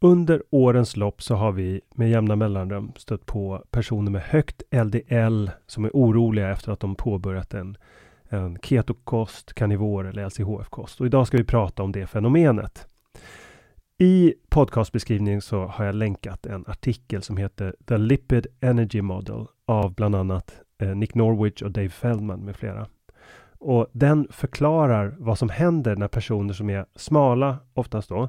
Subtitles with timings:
[0.00, 5.50] Under årens lopp så har vi med jämna mellanrum stött på personer med högt LDL
[5.66, 7.76] som är oroliga efter att de påbörjat en,
[8.28, 11.00] en ketokost, karnivor eller LCHF-kost.
[11.00, 12.88] Och idag ska vi prata om det fenomenet.
[13.98, 19.94] I podcastbeskrivningen så har jag länkat en artikel som heter The Lipid Energy Model av
[19.94, 22.86] bland annat eh, Nick Norwich och Dave Feldman med flera.
[23.58, 28.28] Och den förklarar vad som händer när personer som är smala, oftast då,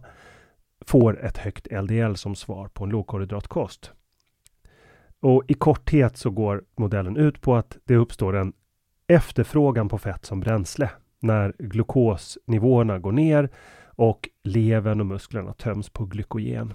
[0.86, 3.92] får ett högt LDL som svar på en lågkolhydratkost.
[5.20, 8.54] Och i korthet så går modellen ut på att det uppstår en
[9.08, 10.90] efterfrågan på fett som bränsle
[11.20, 13.50] när glukosnivåerna går ner
[13.86, 16.74] och levern och musklerna töms på glykogen.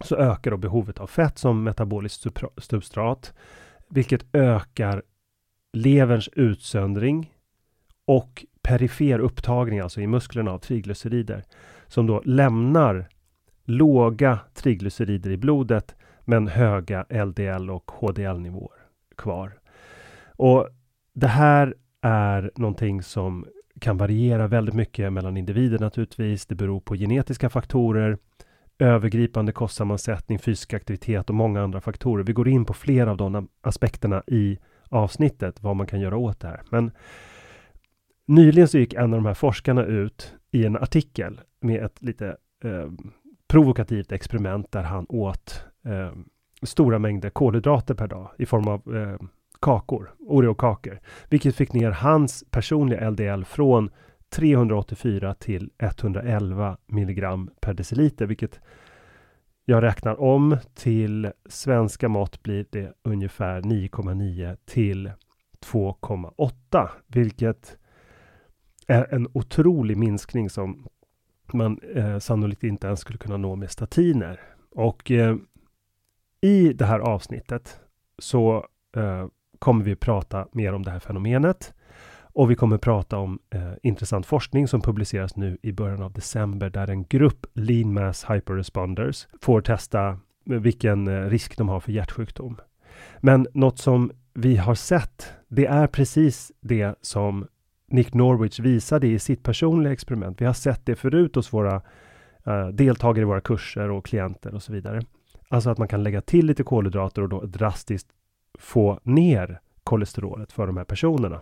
[0.00, 2.26] Så ökar då behovet av fett som metaboliskt
[2.58, 3.34] substrat,
[3.88, 5.02] vilket ökar
[5.72, 7.34] leverns utsöndring
[8.04, 11.44] och perifer upptagning, alltså i musklerna av triglycerider,
[11.92, 13.08] som då lämnar
[13.64, 15.94] låga triglycerider i blodet
[16.24, 18.78] men höga LDL och HDL-nivåer
[19.16, 19.52] kvar.
[20.36, 20.68] Och
[21.14, 23.46] Det här är någonting som
[23.80, 26.46] kan variera väldigt mycket mellan individer naturligtvis.
[26.46, 28.18] Det beror på genetiska faktorer,
[28.78, 32.24] övergripande kostsammansättning, fysisk aktivitet och många andra faktorer.
[32.24, 36.40] Vi går in på flera av de aspekterna i avsnittet, vad man kan göra åt
[36.40, 36.62] det här.
[36.70, 36.90] Men
[38.26, 42.36] nyligen så gick en av de här forskarna ut i en artikel med ett lite
[42.64, 42.90] eh,
[43.48, 46.12] provokativt experiment där han åt eh,
[46.62, 49.26] stora mängder kolhydrater per dag i form av eh,
[49.60, 53.90] kakor, Oreo-kakor, vilket fick ner hans personliga LDL från
[54.30, 58.60] 384 till 111 milligram per deciliter, vilket
[59.64, 65.10] jag räknar om till svenska mått blir det ungefär 9,9 till
[65.66, 67.76] 2,8, vilket
[68.92, 70.88] är en otrolig minskning som
[71.52, 74.40] man eh, sannolikt inte ens skulle kunna nå med statiner.
[74.70, 75.36] Och eh,
[76.40, 77.80] i det här avsnittet
[78.18, 78.66] så
[78.96, 79.26] eh,
[79.58, 81.74] kommer vi prata mer om det här fenomenet.
[82.34, 86.70] Och vi kommer prata om eh, intressant forskning som publiceras nu i början av december
[86.70, 92.56] där en grupp lean mass hyperresponders får testa vilken eh, risk de har för hjärtsjukdom.
[93.20, 97.46] Men något som vi har sett, det är precis det som
[97.92, 100.40] Nick Norwich visade i sitt personliga experiment.
[100.40, 101.82] Vi har sett det förut hos våra
[102.46, 105.00] eh, deltagare i våra kurser och klienter och så vidare.
[105.48, 108.08] Alltså att man kan lägga till lite kolhydrater och då drastiskt
[108.58, 111.40] få ner kolesterolet för de här personerna.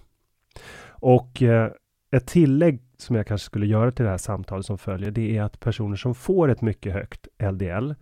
[0.88, 1.70] Och eh,
[2.10, 5.42] ett tillägg som jag kanske skulle göra till det här samtalet som följer, det är
[5.42, 7.94] att personer som får ett mycket högt LDL,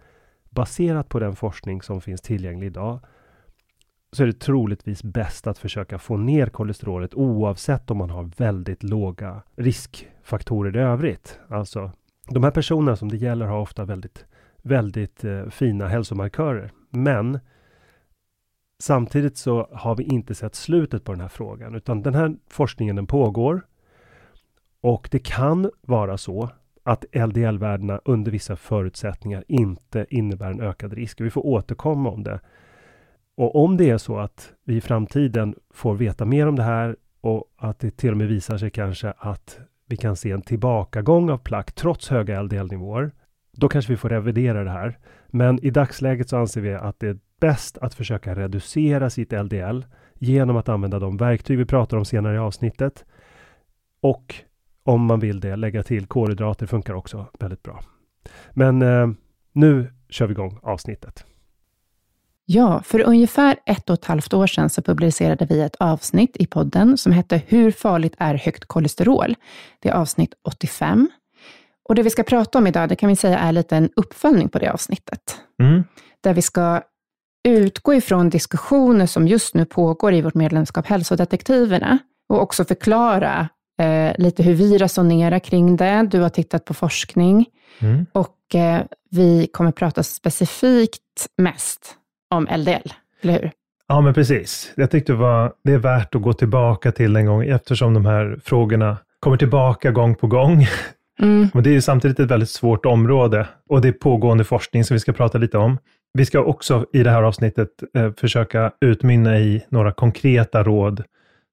[0.51, 3.01] baserat på den forskning som finns tillgänglig idag,
[4.13, 8.83] så är det troligtvis bäst att försöka få ner kolesterolet oavsett om man har väldigt
[8.83, 11.39] låga riskfaktorer i övrigt.
[11.49, 11.93] Alltså,
[12.29, 14.25] de här personerna som det gäller har ofta väldigt,
[14.63, 16.71] väldigt eh, fina hälsomarkörer.
[16.91, 17.39] Men
[18.83, 22.97] samtidigt så har vi inte sett slutet på den här frågan, utan den här forskningen
[22.97, 23.67] den pågår.
[24.81, 26.51] Och det kan vara så
[26.83, 31.21] att LDL-värdena under vissa förutsättningar inte innebär en ökad risk.
[31.21, 32.41] Vi får återkomma om det.
[33.39, 36.97] Och om det är så att vi i framtiden får veta mer om det här
[37.21, 41.31] och att det till och med visar sig kanske att vi kan se en tillbakagång
[41.31, 43.11] av plack trots höga LDL-nivåer.
[43.53, 44.99] Då kanske vi får revidera det här.
[45.27, 49.85] Men i dagsläget så anser vi att det är bäst att försöka reducera sitt LDL
[50.15, 53.05] genom att använda de verktyg vi pratar om senare i avsnittet.
[54.01, 54.35] Och
[54.83, 57.81] om man vill det, lägga till kolhydrater funkar också väldigt bra.
[58.53, 59.09] Men eh,
[59.53, 61.25] nu kör vi igång avsnittet.
[62.51, 66.47] Ja, för ungefär ett och ett halvt år sedan så publicerade vi ett avsnitt i
[66.47, 69.35] podden som hette Hur farligt är högt kolesterol?
[69.81, 71.11] Det är avsnitt 85.
[71.89, 74.49] Och det vi ska prata om idag, det kan vi säga är lite en uppföljning
[74.49, 75.37] på det avsnittet.
[75.63, 75.85] Mm.
[76.21, 76.83] Där vi ska
[77.49, 81.99] utgå ifrån diskussioner som just nu pågår i vårt medlemskap Hälsodetektiverna
[82.29, 83.49] och också förklara
[83.81, 86.09] eh, lite hur vi resonerar kring det.
[86.11, 87.47] Du har tittat på forskning
[87.79, 88.07] mm.
[88.13, 91.98] och eh, vi kommer prata specifikt mest
[92.31, 92.93] om LDL,
[93.23, 93.51] eller hur?
[93.89, 94.73] Ja, men precis.
[94.77, 98.07] Jag tyckte det, var, det är värt att gå tillbaka till en gång eftersom de
[98.07, 100.67] här frågorna kommer tillbaka gång på gång.
[101.21, 101.49] Mm.
[101.55, 105.01] Men det är samtidigt ett väldigt svårt område och det är pågående forskning som vi
[105.01, 105.79] ska prata lite om.
[106.13, 111.05] Vi ska också i det här avsnittet eh, försöka utmynna i några konkreta råd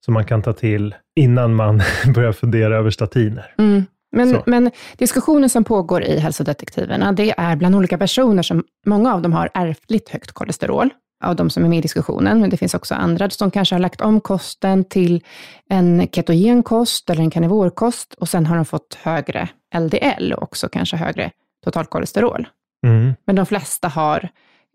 [0.05, 1.81] som man kan ta till innan man
[2.15, 3.53] börjar fundera över statiner.
[3.57, 3.83] Mm.
[4.15, 9.21] Men, men, diskussionen som pågår i hälsodetektiverna, det är bland olika personer som, många av
[9.21, 10.89] dem har ärftligt högt kolesterol,
[11.23, 13.79] av de som är med i diskussionen, men det finns också andra som kanske har
[13.79, 15.23] lagt om kosten till
[15.69, 20.69] en ketogen kost eller en karnivorkost och sen har de fått högre LDL och också
[20.69, 21.31] kanske högre
[21.65, 22.47] totalkolesterol.
[22.87, 23.13] Mm.
[23.25, 24.29] Men de flesta har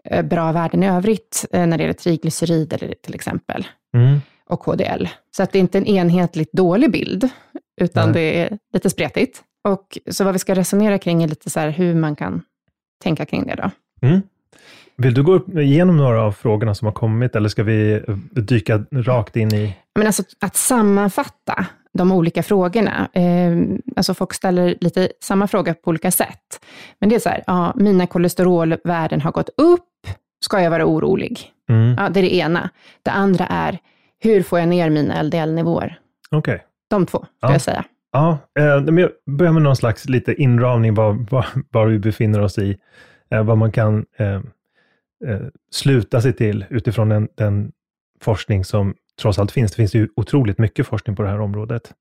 [0.05, 3.67] eh, bra värden i övrigt eh, när det gäller triglycerider till exempel.
[3.95, 4.21] Mm
[4.51, 5.09] och KDL.
[5.37, 7.29] Så att det är inte en enhetligt dålig bild,
[7.81, 8.15] utan Nej.
[8.15, 9.43] det är lite spretigt.
[9.69, 12.43] Och så vad vi ska resonera kring är lite så hur man kan
[13.03, 13.71] tänka kring det då.
[14.07, 14.23] Mm.
[14.97, 19.37] Vill du gå igenom några av frågorna som har kommit, eller ska vi dyka rakt
[19.37, 19.77] in i...
[19.95, 23.09] Men alltså, att sammanfatta de olika frågorna.
[23.13, 23.59] Eh,
[23.97, 26.65] alltså folk ställer lite samma fråga på olika sätt.
[26.99, 30.07] Men det är så här, ja, mina kolesterolvärden har gått upp,
[30.45, 31.51] ska jag vara orolig?
[31.71, 31.97] Mm.
[31.99, 32.71] Ja, det är det ena.
[33.03, 33.79] Det andra är,
[34.19, 35.99] hur får jag ner mina LDL-nivåer?
[36.31, 36.55] Okej.
[36.55, 36.67] Okay.
[36.91, 37.53] De två, ska ja.
[37.53, 37.85] jag säga.
[38.13, 42.41] Ja, eh, men jag börjar med någon slags lite inramning var, var, var vi befinner
[42.41, 42.79] oss i,
[43.31, 44.41] eh, vad man kan eh,
[45.27, 45.41] eh,
[45.71, 47.73] sluta sig till utifrån den, den,
[48.23, 49.73] forskning som trots allt finns.
[49.73, 51.93] Det finns ju otroligt mycket forskning på det här området.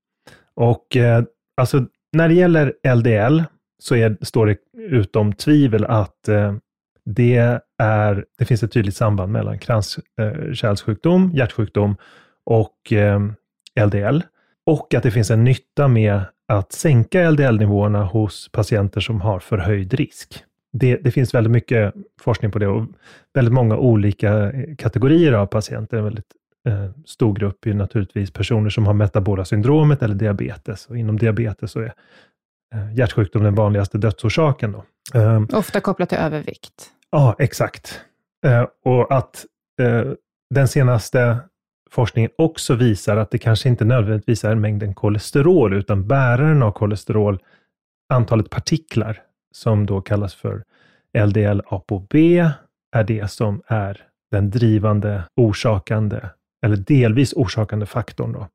[0.54, 1.24] Och eh,
[1.56, 3.42] alltså, när det gäller LDL
[3.78, 6.54] så är, står det utom tvivel att eh,
[7.04, 11.96] det, är, det finns ett tydligt samband mellan kranskärlssjukdom, hjärtsjukdom
[12.44, 12.92] och
[13.86, 14.20] LDL.
[14.70, 19.94] Och att det finns en nytta med att sänka LDL-nivåerna hos patienter som har förhöjd
[19.94, 20.44] risk.
[20.72, 22.86] Det, det, finns väldigt mycket forskning på det och
[23.34, 25.96] väldigt många olika kategorier av patienter.
[25.96, 26.32] En väldigt
[26.68, 30.86] eh, stor grupp är naturligtvis personer som har metabola syndromet eller diabetes.
[30.86, 31.94] Och inom diabetes så är
[32.74, 34.72] eh, hjärtsjukdom den vanligaste dödsorsaken.
[34.72, 34.84] Då.
[35.20, 36.90] Eh, Ofta kopplat till övervikt.
[37.10, 38.00] Ja, exakt.
[38.46, 39.46] Eh, och att
[39.82, 40.12] eh,
[40.54, 41.38] den senaste
[41.90, 47.38] forskningen också visar att det kanske inte nödvändigtvis är mängden kolesterol, utan bäraren av kolesterol,
[48.08, 50.62] antalet partiklar, som då kallas för
[51.18, 52.50] LDL-ApoB,
[52.92, 56.28] är det som är den drivande, orsakande,
[56.62, 58.48] eller delvis orsakande faktorn då,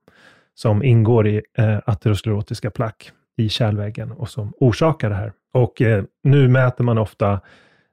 [0.53, 5.33] som ingår i eh, aterosklerotiska plack i kärlväggen och som orsakar det här.
[5.53, 7.41] Och eh, nu mäter man ofta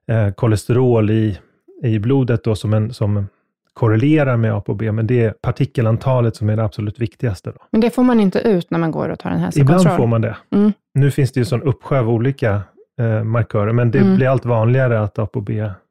[0.06, 1.38] eh, kolesterol i,
[1.82, 3.26] i blodet då som, en, som
[3.72, 7.50] korrelerar med ApoB, men det är partikelantalet som är det absolut viktigaste.
[7.50, 7.58] Då.
[7.70, 9.80] Men det får man inte ut när man går och tar en hälsokontroll?
[9.80, 10.36] Ibland får man det.
[10.50, 10.72] Mm.
[10.94, 12.62] Nu finns det ju sån uppsjö av olika
[13.00, 14.16] eh, markörer, men det mm.
[14.16, 15.50] blir allt vanligare att ApoB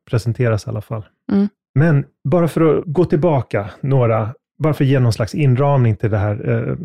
[0.10, 1.06] presenteras i alla fall.
[1.32, 1.50] Mm.
[1.76, 6.12] Men bara för att gå tillbaka några, bara för att ge någon slags inramning till
[6.12, 6.76] det här eh,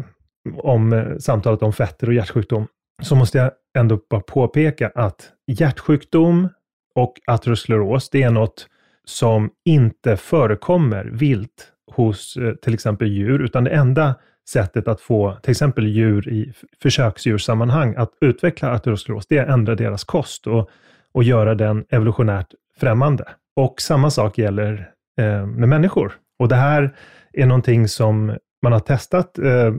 [0.58, 2.66] om eh, samtalet om fetter och hjärtsjukdom,
[3.02, 6.48] så måste jag ändå bara påpeka att hjärtsjukdom
[6.94, 8.66] och ateroskleros, det är något
[9.08, 14.14] som inte förekommer vilt hos eh, till exempel djur, utan det enda
[14.48, 19.74] sättet att få till exempel djur i försöksdjurssammanhang att utveckla ateroskleros, det är att ändra
[19.74, 20.70] deras kost och,
[21.12, 23.24] och göra den evolutionärt främmande.
[23.56, 26.12] Och samma sak gäller eh, med människor.
[26.38, 26.96] Och det här
[27.32, 29.72] är någonting som man har testat eh,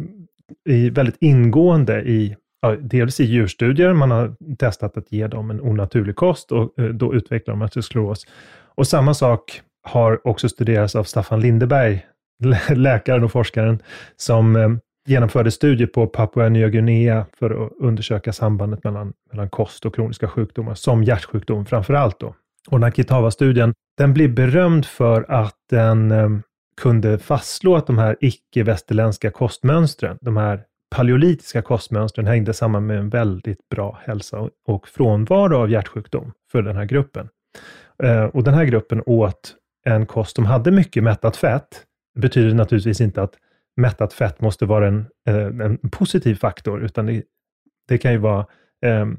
[0.70, 5.62] i väldigt ingående i ja, dels i djurstudier, man har testat att ge dem en
[5.62, 8.28] onaturlig kost och eh, då utvecklar de ateroskleros.
[8.78, 12.06] Och samma sak har också studerats av Staffan Lindeberg,
[12.70, 13.80] läkaren och forskaren,
[14.16, 14.70] som eh,
[15.08, 20.28] genomförde studier på Papua Nya Guinea för att undersöka sambandet mellan, mellan kost och kroniska
[20.28, 22.20] sjukdomar, som hjärtsjukdom framför allt.
[22.20, 22.28] Då.
[22.70, 26.30] Och den här Kitava-studien, den blir berömd för att den eh,
[26.82, 30.64] kunde fastslå att de här icke-västerländska kostmönstren, de här
[30.96, 36.76] paleolitiska kostmönstren hängde samman med en väldigt bra hälsa och frånvaro av hjärtsjukdom för den
[36.76, 37.30] här gruppen.
[38.04, 41.84] Eh, och den här gruppen åt en kost som hade mycket mättat fett.
[42.16, 43.34] Det betyder naturligtvis inte att
[43.78, 47.24] mättat fett måste vara en, eh, en positiv faktor, utan det,
[47.88, 48.46] det kan ju vara
[48.86, 49.18] ehm,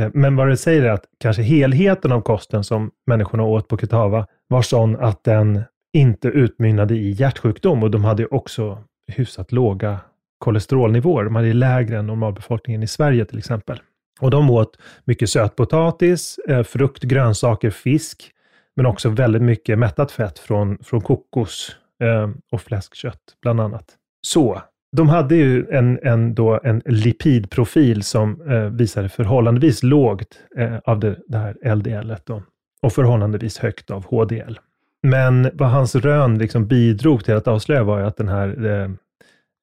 [0.00, 3.78] eh, men vad det säger är att kanske helheten av kosten som människorna åt på
[3.78, 10.00] Ketava var sån att den inte utmynnade i hjärtsjukdom och de hade också hyfsat låga
[10.38, 11.24] kolesterolnivåer.
[11.24, 13.80] De hade lägre än normalbefolkningen i Sverige till exempel.
[14.20, 18.30] Och de åt mycket sötpotatis, eh, frukt, grönsaker, fisk,
[18.76, 23.84] men också väldigt mycket mättat fett från, från kokos eh, och fläskkött bland annat.
[24.26, 24.62] Så,
[24.96, 31.00] de hade ju en, en, då en lipidprofil som eh, visade förhållandevis lågt eh, av
[31.00, 32.42] det, det här LDL då,
[32.82, 34.58] och förhållandevis högt av HDL.
[35.02, 38.88] Men vad hans rön liksom bidrog till att avslöja var ju att den här eh,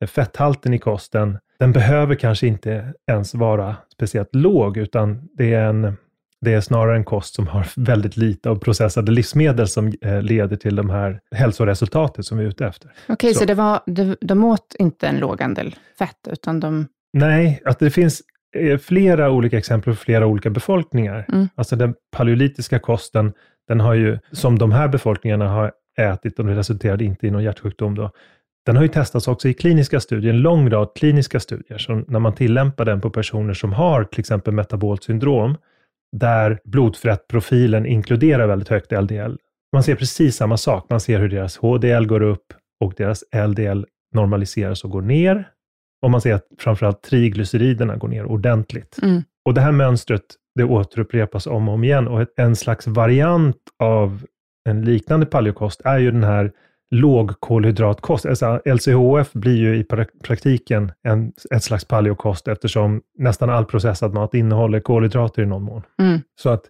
[0.08, 5.98] fetthalten i kosten, den behöver kanske inte ens vara speciellt låg, utan det är, en,
[6.42, 10.56] det är snarare en kost som har väldigt lite av processade livsmedel som eh, leder
[10.56, 12.92] till de här hälsoresultaten som vi är ute efter.
[13.04, 16.60] Okej, okay, så, så det var, de, de åt inte en låg andel fett, utan
[16.60, 16.88] de...
[17.14, 18.22] Nej, att det finns
[18.58, 21.26] eh, flera olika exempel för flera olika befolkningar.
[21.34, 21.50] Mm.
[21.56, 23.34] Alltså den paleolitiska kosten,
[23.68, 27.44] den har ju, som de här befolkningarna har ätit och det resulterade inte i någon
[27.44, 28.12] hjärtsjukdom då,
[28.66, 32.20] den har ju testats också i kliniska studier, en lång rad kliniska studier, så när
[32.20, 35.58] man tillämpar den på personer som har till exempel metabolt syndrom,
[36.18, 39.36] där blodfettprofilen inkluderar väldigt högt LDL.
[39.74, 40.86] Man ser precis samma sak.
[40.90, 45.50] Man ser hur deras HDL går upp och deras LDL normaliseras och går ner.
[46.02, 48.98] Och man ser att framförallt triglyceriderna går ner ordentligt.
[49.02, 49.24] Mm.
[49.46, 50.22] Och det här mönstret,
[50.56, 54.26] det återupprepas om och om igen och en slags variant av
[54.70, 56.52] en liknande paleokost är ju den här
[56.92, 58.26] lågkolhydratkost.
[58.26, 59.86] Alltså LCHF blir ju i
[60.24, 65.82] praktiken en, ett slags paleokost eftersom nästan all processad mat innehåller kolhydrater i någon mån.
[66.00, 66.20] Mm.
[66.42, 66.64] Så att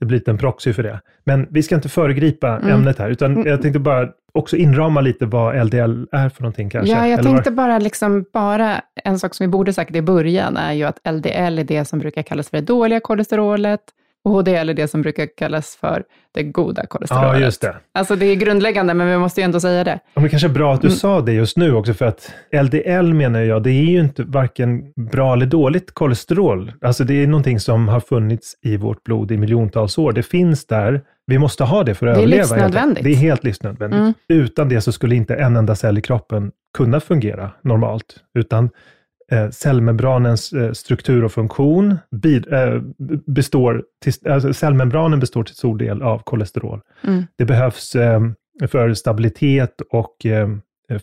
[0.00, 1.00] det blir en proxy för det.
[1.24, 2.70] Men vi ska inte föregripa mm.
[2.70, 3.46] ämnet här, utan mm.
[3.46, 6.94] jag tänkte bara också inrama lite vad LDL är för någonting kanske.
[6.94, 7.56] Ja, jag Eller tänkte var...
[7.56, 11.58] bara, liksom, bara en sak som vi borde sagt i början är ju att LDL
[11.58, 13.80] är det som brukar kallas för det dåliga kolesterolet
[14.24, 16.02] och HDL är det som brukar kallas för
[16.34, 17.28] det goda kolesterolet.
[17.28, 17.76] Ja, just det.
[17.94, 19.98] Alltså det är grundläggande, men vi måste ju ändå säga det.
[20.14, 20.96] Ja, men kanske bra att du mm.
[20.96, 24.92] sa det just nu också, för att LDL menar jag, det är ju inte varken
[25.10, 26.72] bra eller dåligt kolesterol.
[26.80, 30.12] Alltså det är någonting som har funnits i vårt blod i miljontals år.
[30.12, 31.02] Det finns där.
[31.26, 32.42] Vi måste ha det för att det överleva.
[32.42, 33.04] Det är livsnödvändigt.
[33.04, 34.00] Det är helt livsnödvändigt.
[34.00, 34.14] Mm.
[34.28, 38.70] Utan det så skulle inte en enda cell i kroppen kunna fungera normalt, utan
[39.32, 42.80] eh, cellmembranens eh, struktur och funktion bid, eh,
[43.26, 46.80] består till, alltså cellmembranen består till stor del av kolesterol.
[47.04, 47.24] Mm.
[47.38, 48.20] Det behövs eh,
[48.68, 50.48] för stabilitet och eh,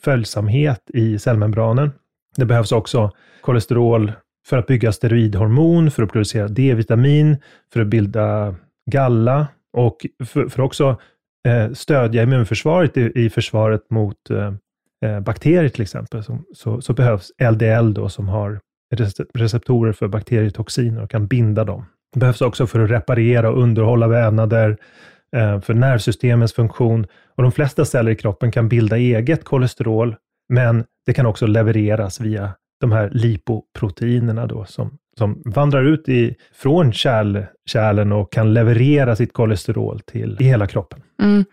[0.02, 1.92] följsamhet i cellmembranen.
[2.38, 4.12] Det behövs också kolesterol
[4.48, 7.38] för att bygga steroidhormon, för att producera D-vitamin,
[7.74, 8.56] för att bilda
[8.92, 11.00] galla och för, för också
[11.48, 14.18] eh, stödja immunförsvaret i, i försvaret mot
[15.06, 18.60] eh, bakterier till exempel, så, så, så, behövs LDL då som har
[19.34, 21.86] receptorer för bakterietoxiner och kan binda dem.
[22.14, 24.78] Det behövs också för att reparera och underhålla vävnader,
[25.36, 30.16] eh, för nervsystemens funktion och de flesta celler i kroppen kan bilda eget kolesterol,
[30.54, 36.36] men det kan också levereras via de här lipoproteinerna då som, som vandrar ut i,
[36.54, 41.02] från kärl, kärlen och kan leverera sitt kolesterol till i hela kroppen.
[41.22, 41.46] Mm.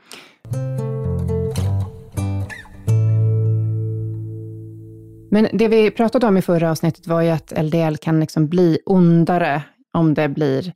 [5.31, 8.79] Men det vi pratade om i förra avsnittet var ju att LDL kan liksom bli
[8.87, 10.73] ondare om det blir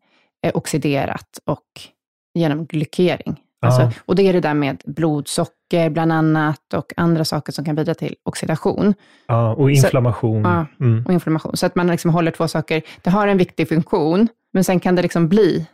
[0.46, 1.66] eh, oxiderat och
[2.34, 3.36] genom glykering.
[3.62, 7.74] Alltså, och det är det där med blodsocker bland annat och andra saker som kan
[7.74, 8.94] bidra till oxidation.
[9.26, 10.44] Ja, och inflammation.
[10.44, 11.06] Så, ja, mm.
[11.06, 11.56] och inflammation.
[11.56, 12.82] Så att man liksom håller två saker.
[13.02, 15.66] Det har en viktig funktion, men sen kan det liksom bli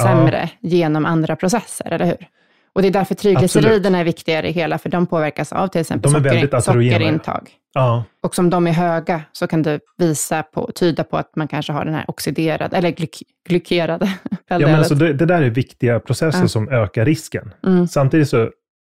[0.00, 0.68] sämre ja.
[0.68, 2.28] genom andra processer, eller hur?
[2.74, 6.10] Och det är därför triglyceriderna är viktigare i hela, för de påverkas av till exempel
[6.10, 7.50] socker, sockerintag.
[7.74, 8.04] Ja.
[8.22, 11.72] Och som de är höga så kan det visa på, tyda på att man kanske
[11.72, 14.12] har den här oxiderade, eller glyk, glykerade.
[14.48, 16.48] ja, men alltså det, det, där är viktiga processer ja.
[16.48, 17.54] som ökar risken.
[17.66, 17.88] Mm.
[17.88, 18.50] Samtidigt så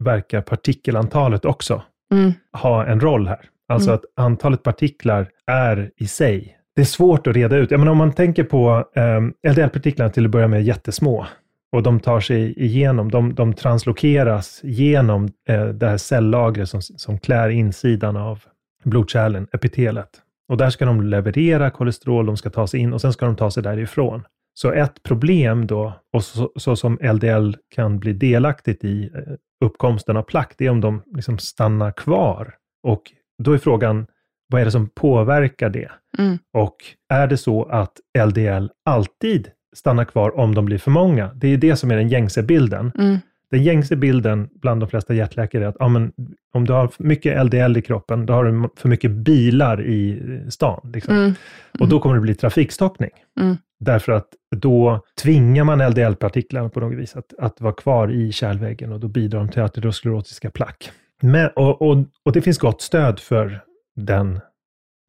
[0.04, 2.34] verkar partikelantalet också mm.
[2.58, 3.50] ha en roll här.
[3.70, 3.96] Alltså mm.
[3.96, 7.72] att antalet partiklar är i sig det är svårt att reda ut.
[7.72, 11.26] Jag menar, om man tänker på eh, LDL-partiklarna till att börja med jättesmå
[11.74, 17.20] och de tar sig igenom, de, de translokeras genom eh, det här cellagret som, som
[17.20, 18.44] klär insidan av
[18.84, 20.10] blodkärlen, epitelet.
[20.50, 23.36] Och där ska de leverera kolesterol, de ska ta sig in och sen ska de
[23.36, 24.24] ta sig därifrån.
[24.54, 29.34] Så ett problem då, och så, så som LDL kan bli delaktigt i eh,
[29.66, 32.56] uppkomsten av plack, det är om de liksom stannar kvar.
[32.84, 33.02] Och
[33.44, 34.08] då är frågan,
[34.48, 35.92] vad är det som påverkar det?
[36.18, 36.38] Mm.
[36.54, 36.76] Och
[37.14, 37.94] är det så att
[38.28, 41.32] LDL alltid stannar kvar om de blir för många?
[41.36, 42.92] Det är det som är den gängse bilden.
[42.98, 43.18] Mm.
[43.52, 46.12] Den gängse bilden bland de flesta hjärtläkare är att ja, men,
[46.54, 50.92] om du har mycket LDL i kroppen, då har du för mycket bilar i stan.
[50.94, 51.16] Liksom.
[51.16, 51.34] Mm.
[51.80, 53.12] Och då kommer det bli trafikstockning.
[53.40, 53.58] Mm.
[53.80, 58.92] Därför att då tvingar man LDL-partiklarna på något vis att, att vara kvar i kärlväggen
[58.92, 60.92] och då bidrar de till aterosklerotiska plack.
[61.22, 63.60] Men, och, och, och det finns gott stöd för
[63.96, 64.40] den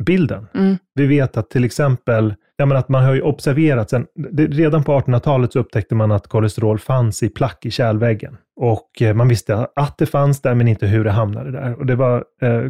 [0.02, 0.46] bilden.
[0.54, 0.76] Mm.
[0.94, 5.00] Vi vet att till exempel, ja, men att man har ju observerat sen, redan på
[5.00, 8.36] 1800-talet så upptäckte man att kolesterol fanns i plack i kärlväggen.
[8.56, 11.78] Och eh, man visste att det fanns där, men inte hur det hamnade där.
[11.78, 12.62] Och det var, eh,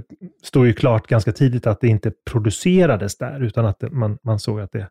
[0.43, 4.39] stod ju klart ganska tidigt att det inte producerades där, utan att det, man, man
[4.39, 4.89] såg att det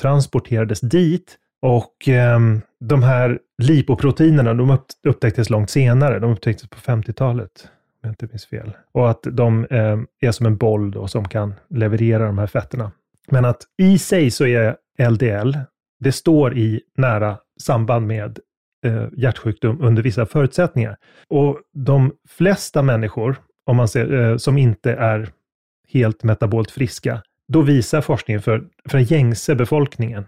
[0.00, 1.38] transporterades dit.
[1.62, 2.38] Och eh,
[2.80, 6.18] de här lipoproteinerna, de upptäcktes långt senare.
[6.18, 7.68] De upptäcktes på 50-talet
[8.04, 8.72] jag inte minns fel.
[8.92, 12.92] Och att de eh, är som en boll då, som kan leverera de här fetterna.
[13.30, 14.76] Men att i sig så är
[15.10, 15.58] LDL,
[16.00, 18.38] det står i nära samband med
[18.86, 20.96] eh, hjärtsjukdom under vissa förutsättningar.
[21.28, 25.28] Och de flesta människor, om man ser, eh, som inte är
[25.88, 30.24] helt metabolt friska, då visar forskningen för, för den gängse befolkningen,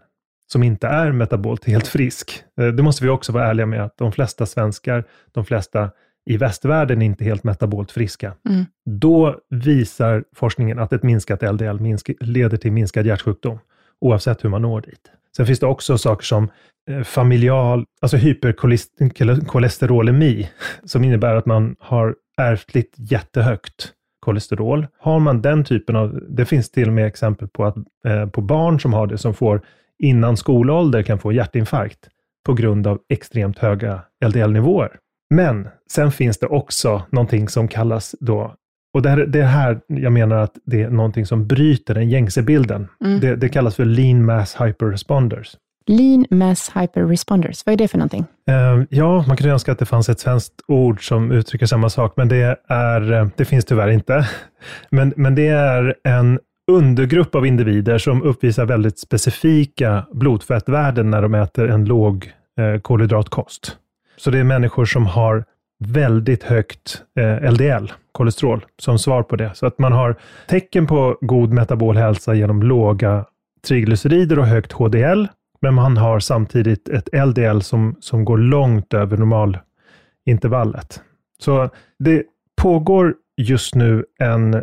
[0.46, 3.98] som inte är metabolt helt frisk, eh, det måste vi också vara ärliga med, att
[3.98, 5.90] de flesta svenskar, de flesta
[6.26, 8.64] i västvärlden inte helt metabolt friska, mm.
[8.84, 13.58] då visar forskningen att ett minskat LDL minsk leder till minskad hjärtsjukdom,
[14.00, 15.10] oavsett hur man når dit.
[15.36, 16.50] Sen finns det också saker som
[16.90, 20.48] eh, familial, alltså hyperkolesterolemi,
[20.84, 24.86] som innebär att man har ärftligt jättehögt kolesterol.
[24.98, 28.40] Har man den typen av, det finns till och med exempel på, att, eh, på
[28.40, 29.60] barn som har det, som får
[29.98, 32.08] innan skolålder kan få hjärtinfarkt
[32.46, 34.98] på grund av extremt höga LDL-nivåer.
[35.30, 38.54] Men sen finns det också någonting som kallas då,
[38.96, 42.42] och det, här, det här jag menar att det är någonting som bryter den gängse
[42.42, 42.88] bilden.
[43.04, 43.20] Mm.
[43.20, 45.56] Det, det, kallas för lean mass hyperresponders.
[45.86, 48.24] Lean mass hyperresponders, vad är det för någonting?
[48.50, 52.12] Uh, ja, man kunde önska att det fanns ett svenskt ord som uttrycker samma sak,
[52.16, 54.28] men det, är, eh, det finns tyvärr inte.
[54.90, 61.34] Men, men det är en undergrupp av individer som uppvisar väldigt specifika blodfettvärden när de
[61.34, 63.76] äter en låg eh, kolhydratkost.
[64.16, 65.44] Så det är människor som har
[65.84, 69.50] väldigt högt eh, LDL, kolesterol, som svar på det.
[69.54, 70.16] Så att man har
[70.48, 73.24] tecken på god metabol hälsa genom låga
[73.68, 75.26] triglycerider och högt HDL,
[75.60, 81.00] men man har samtidigt ett LDL som, som går långt över normalintervallet.
[81.38, 82.22] Så det
[82.56, 84.62] pågår just nu en eh,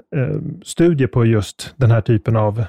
[0.63, 2.65] studie på just den här typen av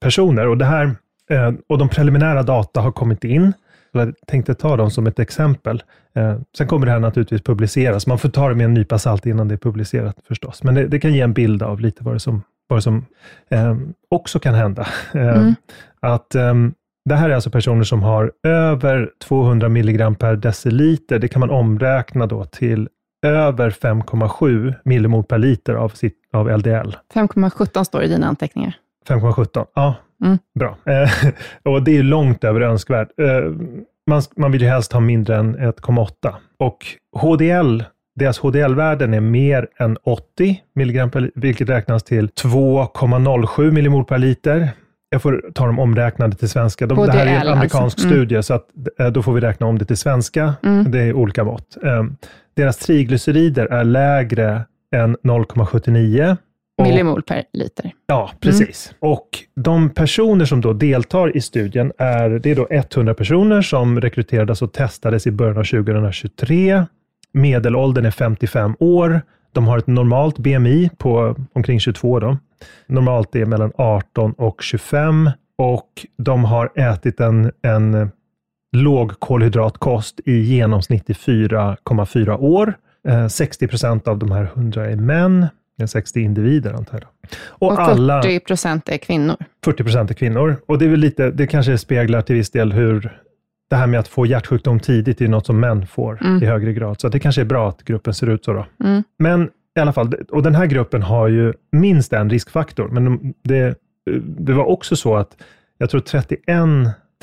[0.00, 0.96] personer och det här
[1.30, 3.52] eh, och de preliminära data har kommit in.
[3.92, 5.82] Jag tänkte ta dem som ett exempel.
[6.14, 8.06] Eh, sen kommer det här naturligtvis publiceras.
[8.06, 10.62] Man får ta det med en nypa salt innan det är publicerat förstås.
[10.62, 13.06] Men det, det kan ge en bild av lite vad det som, vad det som
[13.48, 13.76] eh,
[14.10, 14.86] också kan hända.
[15.14, 15.54] Eh, mm.
[16.00, 16.54] Att eh,
[17.04, 21.18] det här är alltså personer som har över 200 milligram per deciliter.
[21.18, 22.88] Det kan man omräkna då till
[23.26, 26.96] över 5,7 millimol per liter av, sitt, av LDL.
[27.14, 28.76] 5,17 står i dina anteckningar.
[29.08, 29.94] 5,17, ja.
[30.22, 30.38] Mm.
[30.58, 30.76] Bra.
[30.84, 31.10] Eh,
[31.72, 33.08] och det är långt över önskvärt.
[33.20, 33.52] Eh,
[34.10, 36.34] man, man vill ju helst ha mindre än 1,8.
[36.58, 37.82] Och HDL,
[38.14, 44.68] deras HDL-värden är mer än 80 milligram per vilket räknas till 2,07 millimol per liter.
[45.10, 46.86] Jag får ta dem omräknade till svenska.
[46.86, 48.06] De, det här är en amerikansk alltså.
[48.06, 48.16] mm.
[48.16, 48.66] studie, så att,
[48.98, 50.54] eh, då får vi räkna om det till svenska.
[50.62, 50.90] Mm.
[50.90, 51.76] Det är olika mått.
[52.56, 54.62] Deras triglycerider är lägre
[54.94, 56.36] än 0,79
[56.82, 57.92] Millimol per liter.
[58.06, 58.94] Ja, precis.
[59.00, 59.12] Mm.
[59.12, 64.00] Och de personer som då deltar i studien är, det är då 100 personer som
[64.00, 66.84] rekryterades och testades i början av 2023.
[67.32, 69.20] Medelåldern är 55 år.
[69.52, 72.20] De har ett normalt BMI på omkring 22.
[72.20, 72.38] Då.
[72.86, 78.10] Normalt är mellan 18 och 25 och de har ätit en, en
[78.72, 82.74] låg kolhydratkost i genomsnitt i 4,4 år.
[83.08, 85.46] Eh, 60 procent av de här 100 är män,
[85.86, 87.08] 60 individer antar jag.
[87.46, 89.36] Och, och 40 alla, procent är kvinnor.
[89.64, 90.56] 40 procent är kvinnor.
[90.66, 93.22] Och det är väl lite, det kanske speglar till viss del hur
[93.70, 96.42] det här med att få hjärtsjukdom tidigt är något som män får mm.
[96.42, 97.00] i högre grad.
[97.00, 98.52] Så det kanske är bra att gruppen ser ut så.
[98.52, 98.66] Då.
[98.84, 99.02] Mm.
[99.18, 102.88] Men i alla fall, och den här gruppen har ju minst en riskfaktor.
[102.88, 103.78] Men det,
[104.22, 105.36] det var också så att
[105.78, 106.40] jag tror 31,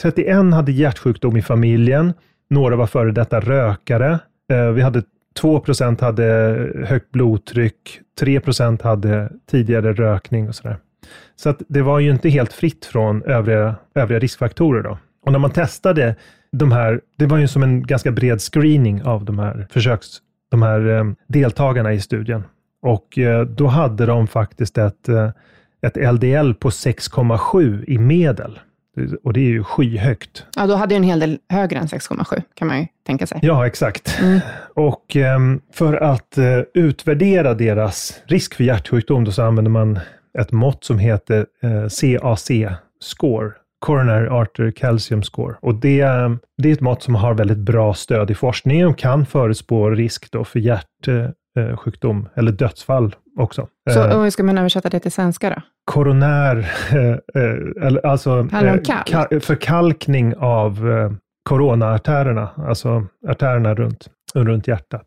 [0.01, 2.13] 31 hade hjärtsjukdom i familjen.
[2.49, 4.19] Några var före detta rökare.
[4.51, 5.03] Eh, vi hade
[5.41, 6.25] 2% hade
[6.85, 10.77] högt blodtryck, 3% hade tidigare rökning och sådär.
[11.35, 14.83] Så att det var ju inte helt fritt från övriga, övriga riskfaktorer.
[14.83, 14.97] Då.
[15.25, 16.15] Och när man testade
[16.51, 20.07] de här, det var ju som en ganska bred screening av de här försöks,
[20.51, 22.43] de här eh, deltagarna i studien.
[22.81, 25.29] Och eh, då hade de faktiskt ett, eh,
[25.81, 28.59] ett LDL på 6,7 i medel.
[29.23, 30.45] Och det är ju skyhögt.
[30.55, 33.39] Ja, då hade ju en hel del högre än 6,7 kan man ju tänka sig.
[33.41, 34.19] Ja, exakt.
[34.21, 34.39] Mm.
[34.75, 39.99] Och um, för att uh, utvärdera deras risk för hjärtsjukdom, då så använder man
[40.39, 43.51] ett mått som heter uh, CAC-score.
[43.79, 45.55] Coronary Artery Calcium Score.
[45.61, 46.01] Och det,
[46.57, 50.31] det är ett mått som har väldigt bra stöd i forskningen och kan förutspå risk
[50.31, 50.59] då för
[51.55, 53.67] hjärtsjukdom eller dödsfall också.
[53.89, 55.61] Så hur ska man översätta det till svenska då?
[55.85, 56.71] Koronär,
[57.81, 58.47] eller alltså
[59.41, 60.79] förkalkning av
[61.43, 65.05] coronaartärerna, alltså artärerna runt, runt hjärtat.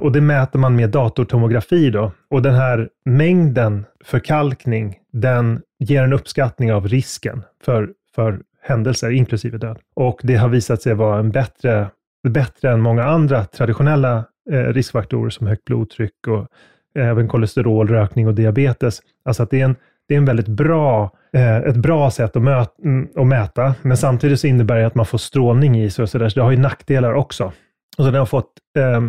[0.00, 2.12] Och det mäter man med datortomografi då.
[2.30, 9.58] Och den här mängden förkalkning, den ger en uppskattning av risken för för händelser, inklusive
[9.58, 9.78] död.
[9.94, 11.90] Och det har visat sig vara en bättre,
[12.28, 16.46] bättre än många andra traditionella eh, Eh, riskfaktorer som högt blodtryck och
[16.94, 19.02] även kolesterol, rökning och diabetes.
[19.24, 19.76] Alltså att det är en,
[20.08, 23.96] det är en väldigt bra, eh, ett bra sätt att, möta, mm, att mäta, men
[23.96, 26.44] samtidigt så innebär det att man får strålning i sig och så där, så det
[26.44, 27.44] har ju nackdelar också.
[27.98, 29.00] Och så den har fått, eh,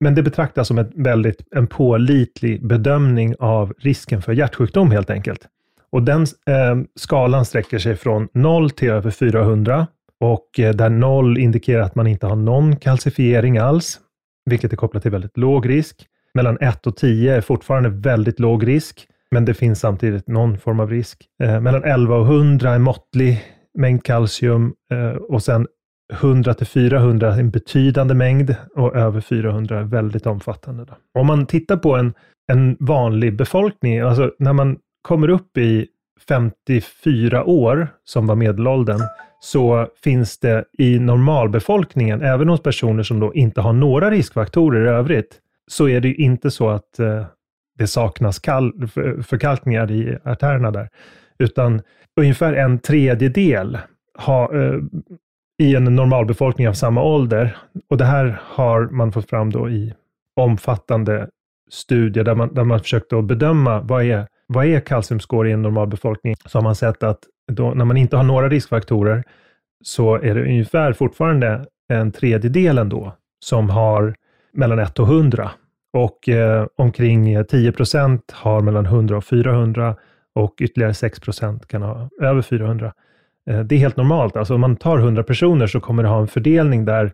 [0.00, 5.40] men det betraktas som ett väldigt, en pålitlig bedömning av risken för hjärtsjukdom helt enkelt.
[5.90, 9.86] Och den eh, skalan sträcker sig från 0 till över 400
[10.20, 14.00] och eh, där 0 indikerar att man inte har någon kalcifiering alls,
[14.46, 16.06] vilket är kopplat till väldigt låg risk.
[16.34, 20.80] Mellan 1 och 10 är fortfarande väldigt låg risk, men det finns samtidigt någon form
[20.80, 21.24] av risk.
[21.42, 23.44] Eh, mellan 11 och 100 är måttlig
[23.78, 25.66] mängd kalcium eh, och sen
[26.12, 30.84] 100 till 400 är en betydande mängd och över 400 är väldigt omfattande.
[30.84, 31.20] Då.
[31.20, 32.14] Om man tittar på en,
[32.52, 35.86] en vanlig befolkning, alltså när man kommer upp i
[36.28, 39.00] 54 år, som var medelåldern,
[39.40, 44.88] så finns det i normalbefolkningen, även hos personer som då inte har några riskfaktorer i
[44.88, 47.24] övrigt, så är det inte så att eh,
[47.78, 48.72] det saknas kall,
[49.22, 50.88] förkalkningar i artärerna där,
[51.38, 51.82] utan
[52.16, 53.78] ungefär en tredjedel
[54.18, 54.78] ha, eh,
[55.58, 57.56] i en normalbefolkning av samma ålder,
[57.90, 59.94] och det här har man fått fram då i
[60.36, 61.28] omfattande
[61.70, 65.62] studier där man, där man försökt att bedöma vad är vad är kalciumskår i en
[65.62, 66.34] normal befolkning?
[66.46, 67.18] Så har man sett att
[67.52, 69.24] då, när man inte har några riskfaktorer
[69.84, 73.12] så är det ungefär fortfarande en tredjedel ändå
[73.44, 74.14] som har
[74.52, 75.50] mellan 1 och 100
[75.92, 79.96] och eh, omkring 10 procent har mellan 100 och 400
[80.34, 82.92] och ytterligare 6 procent kan ha över 400.
[83.50, 84.36] Eh, det är helt normalt.
[84.36, 87.12] Alltså om man tar 100 personer så kommer det ha en fördelning där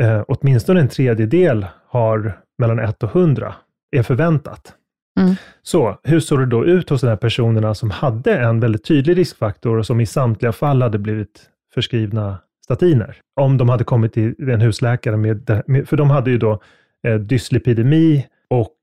[0.00, 3.54] eh, åtminstone en tredjedel har mellan 1 och 100
[3.90, 4.74] är förväntat.
[5.18, 5.34] Mm.
[5.62, 9.16] Så hur såg det då ut hos de här personerna som hade en väldigt tydlig
[9.16, 11.42] riskfaktor och som i samtliga fall hade blivit
[11.74, 13.16] förskrivna statiner?
[13.40, 16.60] Om de hade kommit till en husläkare med, för de hade ju då
[17.06, 18.74] eh, dyslipidemi och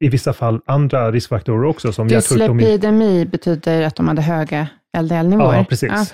[0.00, 1.92] i vissa fall andra riskfaktorer också.
[1.92, 5.56] Som Dyslipidemi betyder att de hade höga LDL-nivåer?
[5.56, 5.92] Ja, precis.
[5.92, 6.06] Ja.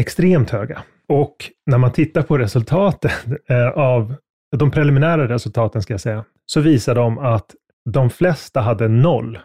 [0.00, 0.82] Extremt höga.
[1.08, 1.36] Och
[1.66, 3.10] när man tittar på resultaten
[3.48, 4.14] eh, av
[4.56, 7.54] de preliminära resultaten, ska jag säga, så visar de att
[7.90, 9.38] de flesta hade noll.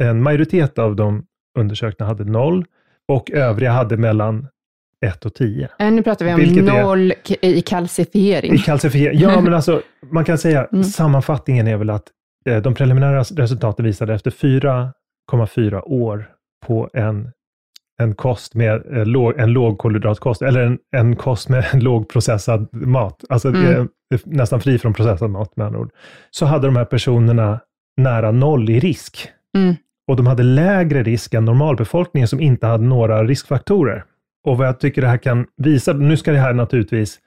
[0.00, 1.26] En majoritet av de
[1.58, 2.64] undersökta hade noll
[3.08, 4.48] och övriga hade mellan
[5.06, 5.68] 1 och 10.
[5.78, 8.54] Äh, nu pratar vi om Vilket noll är, i kalcifiering.
[8.54, 9.18] I kalcifiering.
[9.18, 10.84] Ja, men alltså, man kan säga mm.
[10.84, 12.04] sammanfattningen är väl att
[12.48, 16.30] eh, de preliminära resultaten visade efter 4,4 år
[16.66, 17.32] på en,
[18.02, 22.68] en kost med eh, låg, en låg kolhydratkost, eller en, en kost med en lågprocessad
[22.72, 23.80] mat, alltså mm.
[24.14, 25.90] eh, nästan fri från processad mat med andra ord,
[26.30, 27.60] så hade de här personerna
[27.96, 29.28] nära noll i risk.
[29.56, 29.74] Mm.
[30.08, 34.04] Och de hade lägre risk än normalbefolkningen som inte hade några riskfaktorer.
[34.44, 37.18] Och vad jag tycker det här kan visa, nu ska det här naturligtvis,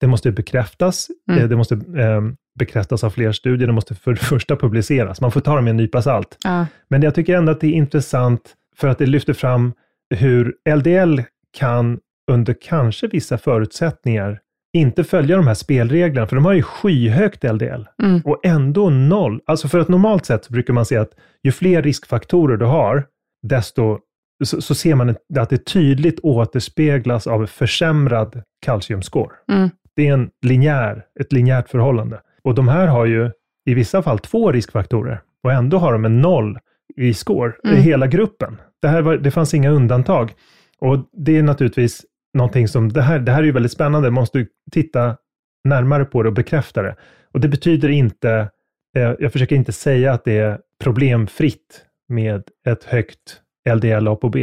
[0.00, 1.42] det måste bekräftas, mm.
[1.42, 2.20] Eh, det måste eh,
[2.58, 5.20] bekräftas av fler studier, det måste för det första publiceras.
[5.20, 6.38] Man får ta det med en nypa salt.
[6.44, 6.66] Ja.
[6.88, 9.72] Men jag tycker ändå att det är intressant för att det lyfter fram
[10.14, 11.20] hur LDL
[11.58, 11.98] kan
[12.30, 14.40] under kanske vissa förutsättningar
[14.72, 18.20] inte följa de här spelreglerna, för de har ju skyhögt LDL Mm.
[18.24, 19.40] och ändå noll.
[19.46, 21.10] Alltså för att normalt sett brukar man se att
[21.42, 23.04] ju fler riskfaktorer du har,
[23.42, 23.98] desto
[24.44, 29.30] så, så ser man att det tydligt återspeglas av försämrad kalciumscore.
[29.52, 29.70] Mm.
[29.96, 32.20] Det är en linjär, ett linjärt förhållande.
[32.44, 33.30] Och de här har ju
[33.66, 36.58] i vissa fall två riskfaktorer och ändå har de en noll
[36.96, 37.82] i score i Mm.
[37.82, 38.60] hela gruppen.
[38.82, 40.32] Det, här var, det fanns inga undantag.
[40.78, 42.02] Och det är naturligtvis
[42.34, 45.16] någonting som, det här, det här är ju väldigt spännande, man måste titta
[45.64, 46.96] närmare på det och bekräfta det.
[47.32, 48.50] Och det betyder inte,
[48.96, 53.40] eh, jag försöker inte säga att det är problemfritt med ett högt
[53.74, 54.36] LDL ApoB.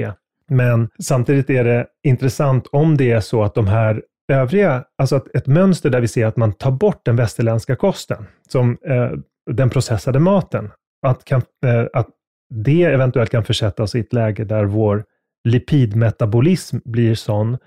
[0.50, 5.36] Men samtidigt är det intressant om det är så att de här övriga, alltså att
[5.36, 9.12] ett mönster där vi ser att man tar bort den västerländska kosten, som eh,
[9.52, 10.72] den processade maten,
[11.08, 12.08] att, kan, eh, att
[12.50, 15.04] det eventuellt kan försätta oss i ett läge där vår
[15.44, 17.58] lipidmetabolism blir sån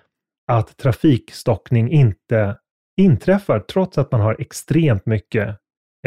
[0.52, 2.56] att trafikstockning inte
[2.96, 5.56] inträffar trots att man har extremt mycket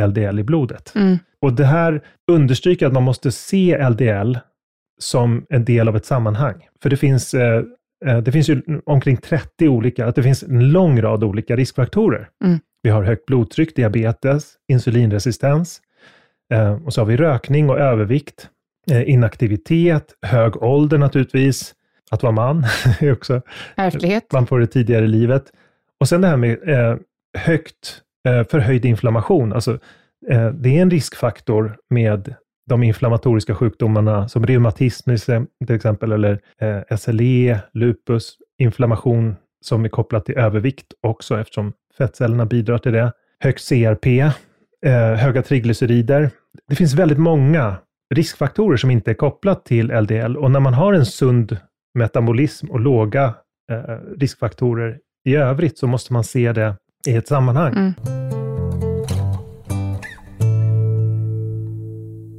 [0.02, 0.96] LDL i blodet.
[0.96, 1.18] Mm.
[1.42, 4.38] Och det här understryker att man måste se LDL
[5.02, 6.68] som en del av ett sammanhang.
[6.82, 7.64] För det finns, eh,
[8.06, 12.30] eh, det finns ju omkring 30 olika, att det finns en lång rad olika riskfaktorer.
[12.44, 12.60] Mm.
[12.84, 15.82] Vi har högt blodtryck, diabetes, insulinresistens,
[16.54, 18.50] eh, och så har vi rökning och övervikt,
[18.92, 21.74] eh, inaktivitet, hög ålder naturligtvis,
[22.12, 22.66] att vara man
[23.00, 23.42] är också
[23.76, 24.34] Ärftlighet.
[24.34, 25.44] man får det tidigare i livet.
[26.00, 26.98] Och sen det här med eh,
[27.38, 29.54] högt eh, förhöjd inflammation.
[29.54, 29.72] Alltså,
[30.30, 32.36] eh, det är en riskfaktor med
[32.70, 35.12] de inflammatoriska sjukdomarna som reumatism
[35.66, 42.46] till exempel, eller eh, SLE, lupus, inflammation som är kopplat till övervikt också eftersom fettcellerna
[42.46, 43.12] bidrar till det.
[43.40, 44.20] Högt CRP,
[44.86, 46.30] eh, höga triglycerider.
[46.68, 47.76] Det finns väldigt många
[48.16, 51.58] riskfaktorer som inte är kopplat till LDL och när man har en sund
[51.96, 53.36] metabolism och låga
[53.72, 56.76] eh, riskfaktorer i övrigt så måste man se det
[57.08, 57.74] i ett sammanhang.
[57.74, 57.94] Mm.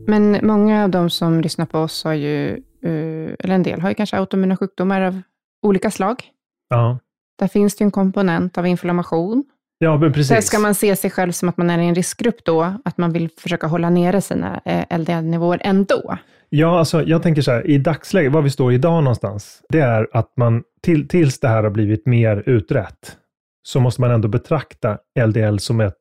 [0.07, 2.49] Men många av de som lyssnar på oss har ju,
[2.83, 5.23] eh, eller en del har ju kanske autoimmuna sjukdomar av
[5.63, 6.25] olika slag.
[6.69, 6.99] Ja.
[7.39, 9.45] Där finns det ju en komponent av inflammation.
[9.79, 10.47] ja, men precis.
[10.47, 13.13] ska man se sig själv som att man är i en riskgrupp då, att man
[13.13, 16.19] vill försöka hålla nere sina eh, LDL-nivåer ändå?
[16.49, 20.09] Ja, alltså jag tänker så här, i dagsläget, var vi står idag någonstans, det är
[20.13, 23.17] att man, till, tills det här har blivit mer utrett,
[23.63, 25.99] så måste man ändå betrakta LDL som ett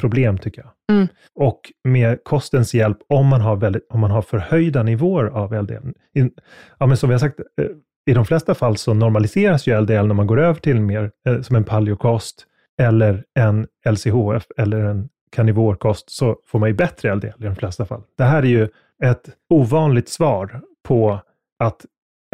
[0.00, 0.96] problem, tycker jag.
[0.96, 1.08] Mm.
[1.34, 5.88] Och med kostens hjälp, om man har, väldigt, om man har förhöjda nivåer av LDL.
[6.14, 6.30] I,
[6.78, 7.66] ja, men som vi har sagt, eh,
[8.10, 11.40] i de flesta fall så normaliseras ju LDL när man går över till mer eh,
[11.40, 12.46] som en paleokost
[12.80, 17.86] eller en LCHF eller en karnivorkost, så får man ju bättre LDL i de flesta
[17.86, 18.02] fall.
[18.18, 18.68] Det här är ju
[19.04, 21.20] ett ovanligt svar på
[21.64, 21.86] att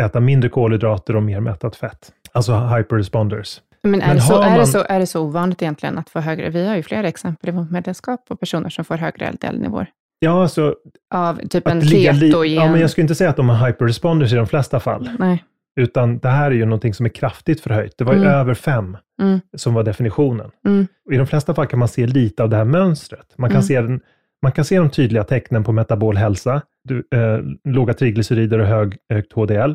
[0.03, 2.13] äta mindre kolhydrater och mer mättat fett.
[2.33, 3.61] Alltså hyperresponders.
[3.83, 5.99] Men är, Men det så, har är, det man- så, är det så ovanligt egentligen
[5.99, 6.51] att få högre?
[6.51, 9.87] Vi har ju flera exempel i vårt medlemskap på personer som får högre LDL-nivåer.
[10.19, 10.75] Ja, alltså
[11.15, 12.55] Av typ en ketogen.
[12.55, 15.45] Ja, men jag skulle inte säga att de har hyperresponders i de flesta fall, Nej.
[15.81, 17.95] utan det här är ju någonting som är kraftigt förhöjt.
[17.99, 18.33] Det var ju Mm.
[18.33, 19.41] över fem Mm.
[19.57, 20.51] som var definitionen.
[20.67, 20.87] Mm.
[21.07, 23.35] Och I de flesta fall kan man se lite av det här mönstret.
[23.39, 23.63] Man kan, Mm.
[23.63, 24.01] se, den,
[24.43, 28.97] man kan se de tydliga tecknen på metabol hälsa, du, eh, låga triglycerider och hög,
[29.13, 29.75] högt HDL.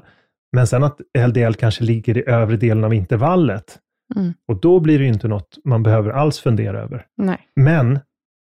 [0.52, 3.80] Men sen att LDL kanske ligger i övre delen av intervallet.
[4.15, 4.34] Mm.
[4.47, 7.06] Och då blir det inte något man behöver alls fundera över.
[7.17, 7.39] Nej.
[7.56, 7.99] Men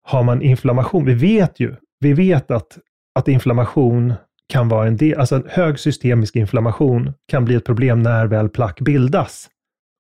[0.08, 2.78] har man inflammation, vi vet ju, vi vet att,
[3.14, 4.14] att inflammation
[4.48, 8.48] kan vara en del, alltså en hög systemisk inflammation kan bli ett problem när väl
[8.48, 9.48] plack bildas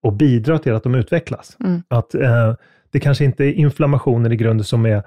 [0.02, 1.56] och bidra till att de utvecklas.
[1.64, 1.82] Mm.
[1.88, 2.54] Att eh,
[2.90, 5.02] det kanske inte är inflammationen i grunden som är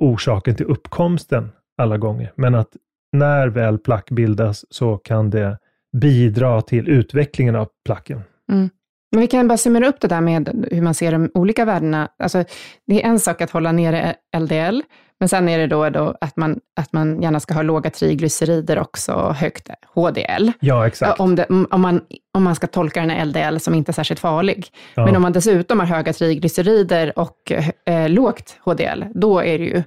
[0.00, 2.76] orsaken till uppkomsten alla gånger, men att
[3.12, 5.58] när väl plack bildas så kan det
[5.96, 8.22] bidra till utvecklingen av placken.
[8.52, 8.70] Mm.
[9.12, 12.08] Men vi kan bara summera upp det där med hur man ser de olika värdena.
[12.18, 12.44] Alltså,
[12.86, 14.82] det är en sak att hålla nere LDL,
[15.20, 18.78] men sen är det då, då att, man, att man gärna ska ha låga triglycerider
[18.78, 20.50] också, och högt HDL.
[20.60, 21.20] Ja, exakt.
[21.20, 22.00] Om, det, om, man,
[22.34, 24.66] om man ska tolka den här LDL som inte är särskilt farlig.
[24.94, 25.04] Ja.
[25.04, 27.52] Men om man dessutom har höga triglycerider och
[27.86, 29.82] eh, lågt HDL, då är det ju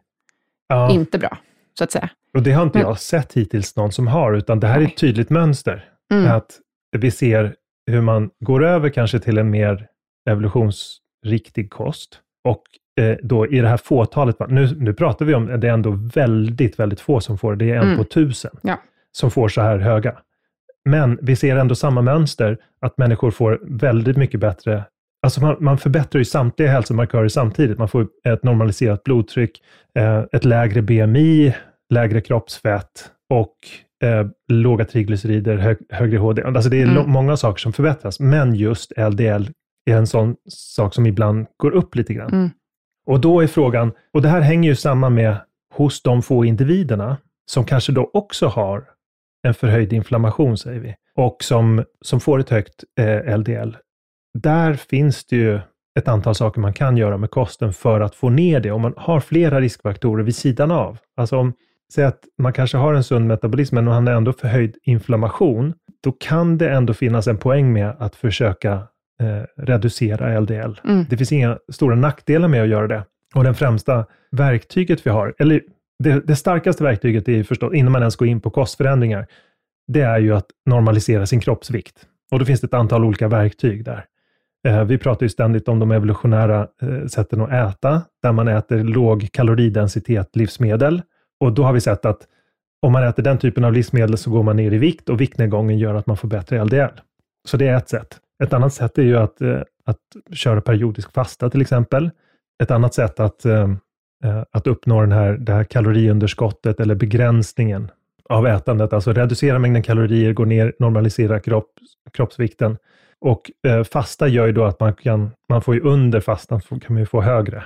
[0.68, 0.92] ja.
[0.92, 1.38] inte bra,
[1.78, 2.10] så att säga.
[2.34, 4.80] Och det har inte Men- jag sett hittills någon som har, utan det här är
[4.80, 4.92] Nej.
[4.92, 5.86] ett tydligt mönster.
[6.14, 6.32] Mm.
[6.32, 6.60] Att
[6.98, 7.56] vi ser
[7.92, 9.88] hur man går över kanske till en mer
[10.30, 12.20] evolutionsriktig kost.
[12.44, 12.64] Och
[13.02, 16.80] eh, då i det här fåtalet, nu, nu pratar vi om, det är ändå väldigt,
[16.80, 17.98] väldigt få som får det, det är en Mm.
[17.98, 18.80] på tusen Ja.
[19.12, 20.16] som får så här höga.
[20.90, 24.84] Men vi ser ändå samma mönster, att människor får väldigt mycket bättre
[25.26, 27.78] Alltså man, man förbättrar ju samtliga hälsomarkörer samtidigt.
[27.78, 29.62] Man får ett normaliserat blodtryck,
[30.00, 31.54] eh, ett lägre BMI,
[31.94, 33.56] lägre kroppsfett och
[34.04, 36.44] eh, låga triglycerider, hög, högre HD.
[36.44, 37.10] Alltså det är Mm.
[37.10, 39.50] många saker som förbättras, men just LDL
[39.86, 42.34] är en sån sak som ibland går upp lite grann.
[42.34, 42.50] Mm.
[43.06, 45.38] Och då är frågan, och det här hänger ju samman med
[45.74, 48.84] hos de få individerna som kanske då också har
[49.48, 53.78] en förhöjd inflammation, säger vi, och som, som får ett högt eh, LDL.
[54.34, 55.60] Där finns det ju
[56.00, 58.72] ett antal saker man kan göra med kosten för att få ner det.
[58.72, 60.98] Om man har flera riskfaktorer vid sidan av.
[61.18, 61.54] Alltså om,
[61.94, 65.74] säg att man kanske har en sund metabolism, men man har ändå förhöjd inflammation.
[66.04, 68.88] Då kan det ändå finnas en poäng med att försöka
[69.24, 70.80] eh, reducera LDL.
[70.84, 71.06] Mm.
[71.10, 73.04] Det finns inga stora nackdelar med att göra det.
[73.36, 75.62] Och det främsta verktyget vi har, eller
[76.04, 79.28] det, det starkaste verktyget är förstås, innan man ens går in på kostförändringar,
[79.88, 82.06] det är ju att normalisera sin kroppsvikt.
[82.32, 84.06] Och då finns det ett antal olika verktyg där.
[84.68, 88.84] Eh, vi pratar ju ständigt om de evolutionära eh, sätten att äta, där man äter
[88.84, 91.02] låg kaloridensitet livsmedel.
[91.40, 92.28] Och då har vi sett att
[92.82, 95.78] om man äter den typen av livsmedel så går man ner i vikt och viktnedgången
[95.78, 97.00] gör att man får bättre LDL.
[97.48, 98.20] Så det är ett sätt.
[98.44, 102.12] Ett annat sätt är ju att, eh, att köra periodisk fasta till exempel.
[102.64, 103.70] Ett annat sätt att, eh,
[104.24, 107.92] eh, att uppnå den här, det här kaloriunderskottet eller begränsningen
[108.30, 111.70] av ätandet, alltså reducera mängden kalorier, gå ner, normalisera kropp,
[112.14, 112.78] kroppsvikten.
[113.20, 116.80] Och eh, fasta gör ju då att man kan, man får ju under fastan, så
[116.80, 117.64] kan man ju få högre.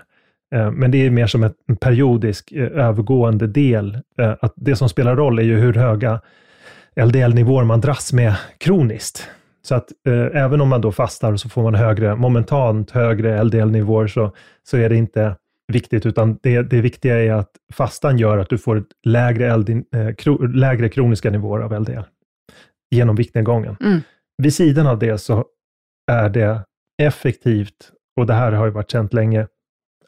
[0.56, 3.98] Eh, men det är mer som ett, en periodisk eh, övergående del.
[4.18, 6.22] Eh, att det som spelar roll är ju hur höga
[6.96, 9.30] LDL-nivåer man dras med kroniskt.
[9.68, 14.08] Så att eh, även om man då fastar så får man högre, momentant högre LDL-nivåer
[14.08, 14.32] så,
[14.64, 15.36] så är det inte
[15.74, 19.70] viktigt, utan det, det viktiga är att fastan gör att du får ett lägre, LD,
[19.70, 22.02] eh, kro, lägre kroniska nivåer av LDL
[22.92, 23.76] genom viktnedgången.
[23.82, 24.00] Mm.
[24.38, 25.46] Vid sidan av det så
[26.12, 26.66] är det
[27.02, 29.48] effektivt, och det här har ju varit känt länge,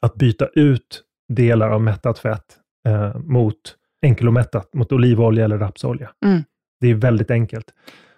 [0.02, 6.12] att byta ut delar av mättat fett eh, mot enkelomättat, mot olivolja eller rapsolja.
[6.26, 6.44] Mm.
[6.82, 7.66] Det är väldigt enkelt.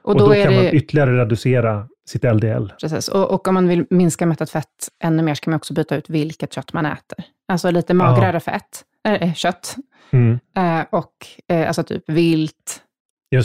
[0.03, 2.73] Och Och då, då, är kan det, man ytterligare reducera sitt LDL.
[2.81, 3.07] precis.
[3.07, 4.67] Och, och om man vill minska mättat fett
[5.03, 7.25] ännu mer, så kan man också byta ut vilket kött man äter.
[7.51, 9.75] Alltså lite magrare fett, äh, kött,
[10.13, 11.13] Mm, eh, och
[11.47, 12.81] eh, alltså typ vilt,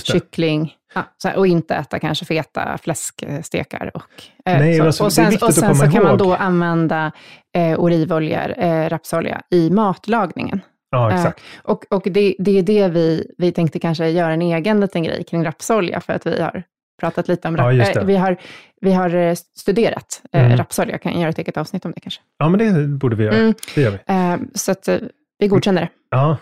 [0.05, 3.91] kyckling, ja, här, och inte äta kanske feta fläskstekar.
[3.95, 4.03] Och,
[4.45, 7.13] eh, Nej, så, alltså, och sen, och sen så kan man då använda
[7.57, 10.61] eh, olivolja, eh, rapsolja, i matlagningen.
[10.97, 11.41] Ja, Eh, exakt.
[11.63, 15.25] Och, och det, det är det vi, vi tänkte kanske göra en egen liten grej
[15.25, 16.63] kring rapsolja, för att vi har
[17.01, 18.01] pratat lite om Ja, rap- just det.
[18.01, 18.37] eh, vi, har,
[18.81, 20.57] vi har eh, studerat Mm.
[20.57, 22.21] rapsolja, Jag kan göra ett eget avsnitt om det kanske.
[22.39, 23.35] Ja, men det borde vi göra.
[23.37, 23.55] Mm.
[23.75, 23.99] Det gör vi.
[24.07, 24.89] Eh, så att
[25.39, 25.89] vi godkänner det.
[26.11, 26.37] Ja,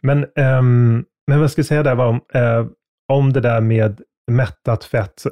[0.00, 2.20] men, ehm, men vad jag skulle säga där var om,
[3.08, 5.12] om det där med mättat fett.
[5.16, 5.30] Så,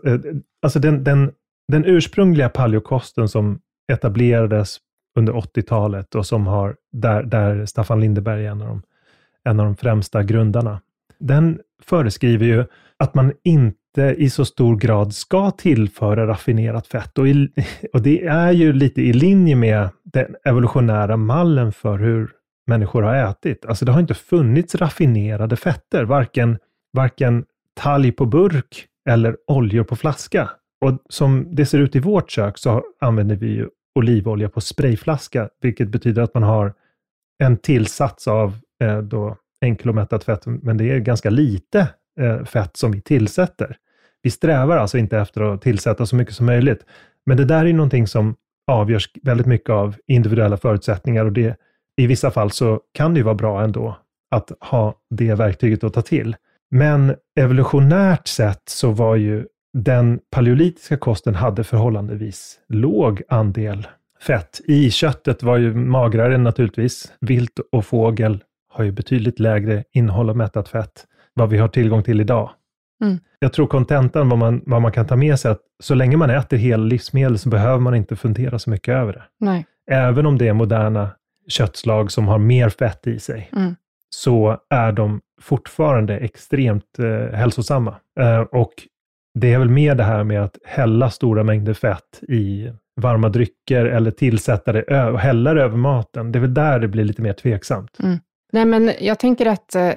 [0.62, 1.32] alltså den, den,
[1.72, 3.58] den ursprungliga paleokosten som
[3.92, 4.78] etablerades
[5.16, 8.82] under 80-talet och som har, där, där Staffan Lindeberg är en av, de,
[9.44, 10.80] en av de främsta grundarna.
[11.18, 12.64] Den föreskriver ju
[12.98, 17.18] att man inte i så stor grad ska tillföra raffinerat fett.
[17.18, 17.48] Och, i,
[17.92, 22.30] och det är ju lite i linje med den evolutionära mallen för hur
[22.66, 23.66] människor har ätit.
[23.66, 26.58] Alltså det har inte funnits raffinerade fetter, varken,
[26.92, 30.50] varken talg på burk eller oljor på flaska.
[30.80, 35.48] Och som det ser ut i vårt kök så använder vi ju olivolja på sprayflaska,
[35.60, 36.74] vilket betyder att man har
[37.44, 41.88] en tillsats av eh, då enkelomättat fett, men det är ganska lite
[42.20, 43.76] eh, fett som vi tillsätter.
[44.22, 46.84] Vi strävar alltså inte efter att tillsätta så mycket som möjligt.
[47.26, 48.34] Men det där är någonting som
[48.66, 51.56] avgörs väldigt mycket av individuella förutsättningar och det,
[51.96, 53.96] i vissa fall så kan det ju vara bra ändå
[54.30, 56.36] att ha det verktyget att ta till.
[56.70, 59.46] Men evolutionärt sett så var ju
[59.84, 63.86] den paleolitiska kosten hade förhållandevis låg andel
[64.26, 64.60] fett.
[64.64, 67.12] I köttet var ju magrare naturligtvis.
[67.20, 72.02] Vilt och fågel har ju betydligt lägre innehåll av mättat fett vad vi har tillgång
[72.02, 72.50] till idag.
[73.04, 73.18] Mm.
[73.38, 76.30] Jag tror kontentan, vad man, vad man kan ta med sig, att så länge man
[76.30, 79.22] äter hela livsmedel så behöver man inte fundera så mycket över det.
[79.40, 79.66] Nej.
[79.90, 81.10] Även om det är moderna
[81.48, 83.74] köttslag som har mer fett i sig, Mm.
[84.10, 87.94] så är de fortfarande extremt eh, hälsosamma.
[88.20, 88.72] Eh, och
[89.40, 92.70] det är väl mer det här med att hälla stora mängder fett i
[93.00, 96.32] varma drycker eller tillsätta det och hälla det över maten.
[96.32, 97.98] Det är väl där det blir lite mer tveksamt.
[98.52, 99.90] Nej, men jag tänker att eh,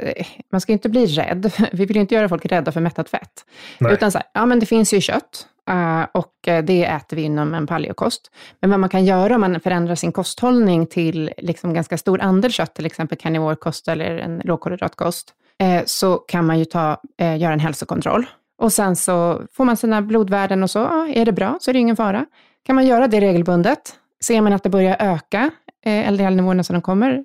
[0.52, 1.52] man ska inte bli rädd.
[1.72, 3.46] Vi vill ju inte göra folk rädda för mättat fett.
[3.78, 3.94] Nej.
[3.94, 7.24] Utan så här, ja men det finns ju kött eh, och eh, det äter vi
[7.24, 8.32] inom en paleokost.
[8.62, 12.52] Men vad man kan göra om man förändrar sin kosthållning till liksom ganska stor andel
[12.52, 17.54] kött, till exempel karnivorkost eller en lågkolhydratkost, eh, så kan man ju ta, eh, göra
[17.54, 18.26] en hälsokontroll.
[18.60, 21.74] Och sen så får man sina blodvärden och så, ja, är det bra så är
[21.74, 22.26] det ingen fara.
[22.66, 23.80] Kan man göra det regelbundet,
[24.24, 25.50] ser man att det börjar öka,
[25.86, 27.24] eh, LDL-nivåerna så de kommer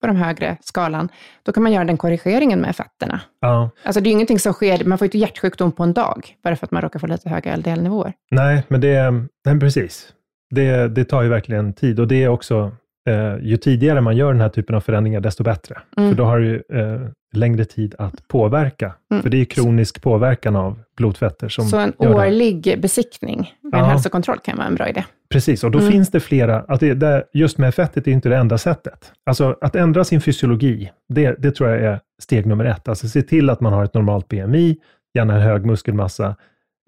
[0.00, 1.08] på de högre skalan,
[1.42, 3.20] då kan man göra den korrigeringen med fetterna.
[3.40, 6.36] Ja, Alltså det är ju ingenting som sker, man får inte hjärtsjukdom på en dag,
[6.44, 8.12] bara för att man råkar få lite höga LDL-nivåer.
[8.30, 9.10] nej, men det
[9.44, 10.12] nej, precis.
[10.50, 12.72] det, det tar ju verkligen tid och det är också,
[13.08, 15.78] eh, ju tidigare man gör den här typen av förändringar, desto bättre.
[15.96, 16.10] Mm.
[16.10, 17.00] För då har du ju eh,
[17.32, 18.94] längre tid att påverka.
[19.10, 19.22] Mm.
[19.22, 23.84] För det är kronisk påverkan av blodfetter som Så en årlig besiktning med en Ja.
[23.84, 25.04] hälsokontroll kan vara en bra idé.
[25.28, 25.90] Precis, och då Mm.
[25.92, 29.12] finns det flera, att det, det, just med fettet är inte det enda sättet.
[29.26, 32.88] Alltså att ändra sin fysiologi, det, det tror jag är steg nummer ett.
[32.88, 34.76] Alltså se till att man har ett normalt BMI,
[35.14, 36.36] gärna en hög muskelmassa.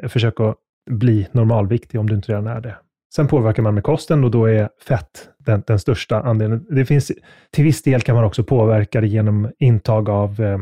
[0.09, 0.57] Försök att
[0.90, 2.76] bli normalviktig om du inte redan är det.
[3.17, 6.67] Sen påverkar man med kosten och då är fett den, den största andelen.
[6.71, 7.13] Det finns,
[7.51, 10.61] till viss del kan man också påverka det genom intag av eh,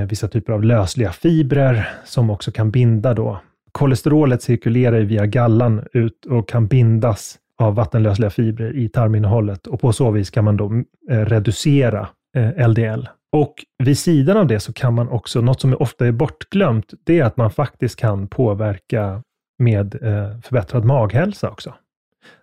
[0.00, 3.40] eh, vissa typer av lösliga fibrer som också kan binda då.
[3.72, 9.80] Kolesterolet cirkulerar ju via gallan ut och kan bindas av vattenlösliga fibrer i tarminnehållet och
[9.80, 13.08] på så vis kan man då eh, reducera eh, LDL.
[13.32, 17.20] Och vid sidan av det så kan man också, något som ofta är bortglömt, det
[17.20, 19.22] är att man faktiskt kan påverka
[19.64, 21.74] med eh, förbättrad maghälsa också.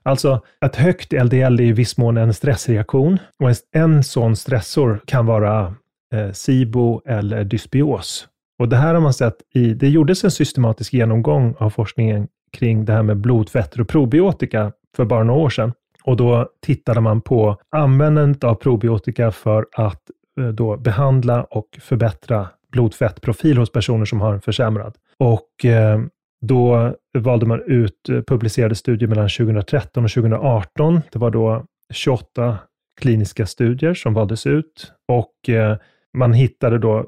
[0.03, 5.01] Alltså, ett högt LDL är i viss mån en stressreaktion och en, en sån stressor
[5.05, 5.76] kan vara
[6.13, 8.28] eh, SIBO eller dysbios.
[8.59, 12.86] Och det här har man sett i, det gjordes en systematisk genomgång av forskningen kring
[12.86, 15.74] det här med blodfetter och probiotika för bara några år sedan.
[16.03, 20.01] Och då tittade man på användandet av probiotika för att
[20.39, 24.95] eh, då behandla och förbättra blodfettprofil hos personer som har en försämrad.
[25.17, 25.99] Och eh,
[26.42, 31.02] då valde man ut eh, publicerade studier mellan 2013 och 2018.
[31.12, 32.58] Det var då 28
[33.02, 35.78] kliniska studier som valdes ut och eh,
[36.18, 37.06] man hittade då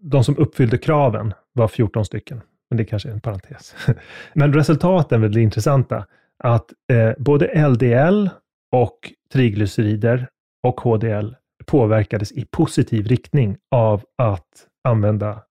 [0.00, 2.40] de som uppfyllde kraven var 14 stycken.
[2.70, 3.74] Men det kanske är en parentes.
[4.34, 6.06] Men resultaten är väldigt intressanta.
[6.44, 8.28] Att eh, både LDL
[8.72, 10.28] och triglycerider
[10.62, 11.34] och HDL
[11.66, 14.48] påverkades i positiv riktning av att
[14.84, 15.42] använda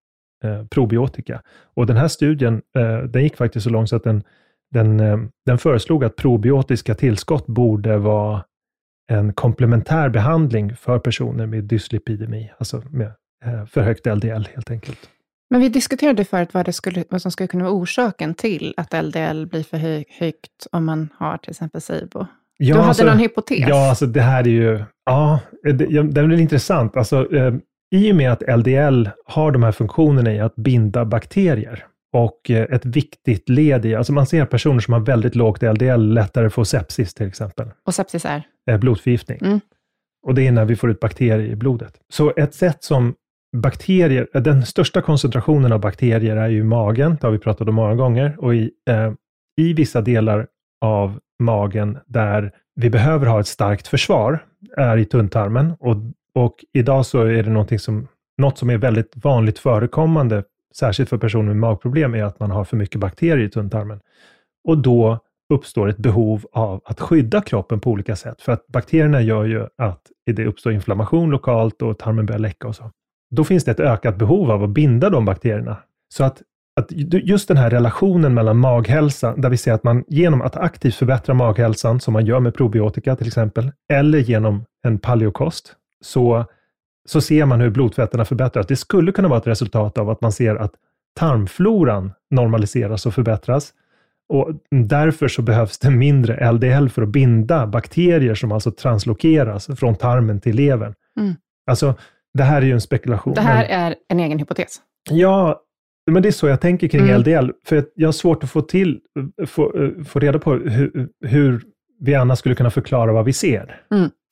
[0.69, 1.41] probiotika.
[1.75, 4.23] Och den här studien, eh, den gick faktiskt så långt så att den,
[4.71, 8.43] den, eh, den föreslog att probiotiska tillskott borde vara
[9.11, 13.11] en komplementär behandling för personer med dyslipidemi, alltså med
[13.45, 15.09] eh, för högt LDL helt enkelt.
[15.49, 19.03] Men vi diskuterade förut vad, det skulle, vad som skulle kunna vara orsaken till att
[19.03, 22.25] LDL blir för hög, högt om man har till exempel SIBO.
[22.57, 23.65] Ja, du hade alltså- någon hypotes?
[23.67, 25.73] Ja, alltså det här är ju, ja, det,
[26.03, 26.97] det är intressant.
[26.97, 27.53] Alltså, eh,
[27.91, 32.75] I och med att LDL har de här funktionerna i att binda bakterier och eh,
[32.75, 36.63] ett viktigt led i, alltså man ser personer som har väldigt lågt LDL lättare får
[36.63, 38.43] sepsis till exempel, Och sepsis är?
[38.69, 39.39] eh, blodförgiftning.
[39.41, 39.59] Mm.
[40.27, 41.93] Och det är när vi får ut bakterier i blodet.
[42.09, 43.15] Så ett sätt som
[43.57, 47.67] bakterier, eh, den största koncentrationen av bakterier är ju i magen, det har vi pratat
[47.67, 49.13] om många gånger, och i, eh,
[49.57, 50.47] i vissa delar
[50.81, 54.45] av magen där vi behöver ha ett starkt försvar,
[54.77, 55.73] är i tunntarmen.
[55.79, 55.95] Och,
[56.38, 58.07] och idag så är det någonting som,
[58.38, 60.43] något som är väldigt vanligt förekommande,
[60.75, 63.99] särskilt för personer med magproblem, är att man har för mycket bakterier i tunntarmen.
[64.67, 65.19] Och då
[65.53, 68.41] uppstår ett behov av att skydda kroppen på olika sätt.
[68.41, 72.75] För att bakterierna gör ju att det uppstår inflammation lokalt och tarmen börjar läcka och
[72.75, 72.91] så.
[73.35, 75.77] Då finns det ett ökat behov av att binda de bakterierna.
[76.13, 76.41] Så att,
[76.79, 80.95] att just den här relationen mellan maghälsa, där vi ser att man genom att aktivt
[80.95, 85.75] förbättra maghälsan, som man gör med probiotika till exempel, eller genom en paleokost,
[86.05, 86.45] så,
[87.09, 88.67] så ser man hur blodfetterna förbättras.
[88.67, 90.73] Det skulle kunna vara ett resultat av att man ser att
[91.15, 93.73] tarmfloran normaliseras och förbättras.
[94.29, 99.95] Och därför så behövs det mindre LDL för att binda bakterier som alltså translokeras från
[99.95, 100.93] tarmen till levern.
[101.19, 101.33] Mm.
[101.69, 101.95] Alltså,
[102.33, 103.33] det här är ju en spekulation.
[103.33, 104.77] Det här men- är en egen hypotes.
[105.09, 105.61] Ja,
[106.11, 107.15] men det är så jag tänker kring Mm.
[107.21, 107.51] LDL.
[107.65, 108.99] För jag har svårt att få, till,
[109.47, 111.61] få, eh, få reda på hur, hur
[111.99, 113.81] vi annars skulle kunna förklara vad vi ser.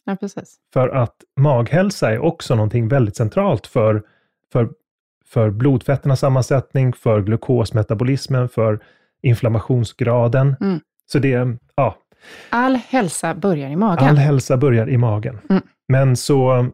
[0.05, 0.55] Ja, precis.
[0.73, 4.03] För att maghälsa är också någonting väldigt centralt för,
[4.51, 4.69] för,
[5.25, 8.79] för blodfetternas sammansättning, för glukosmetabolismen, för
[9.21, 10.55] inflammationsgraden.
[10.61, 10.79] Mm.
[11.11, 11.95] Så det, ja,
[12.49, 14.07] All hälsa börjar i magen.
[14.09, 15.39] all hälsa börjar i magen.
[15.49, 15.61] Mm.
[15.87, 16.67] Men så,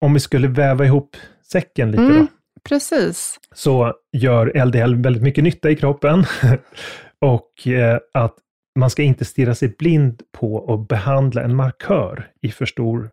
[0.00, 1.16] om vi skulle väva ihop
[1.50, 2.16] säcken lite Mm.
[2.18, 2.26] då,
[2.68, 3.38] Precis.
[3.54, 6.24] så gör LDL väldigt mycket nytta i kroppen.
[7.20, 8.34] och eh, att
[8.76, 13.10] man ska inte stirra sig blind på att behandla en markör i för stor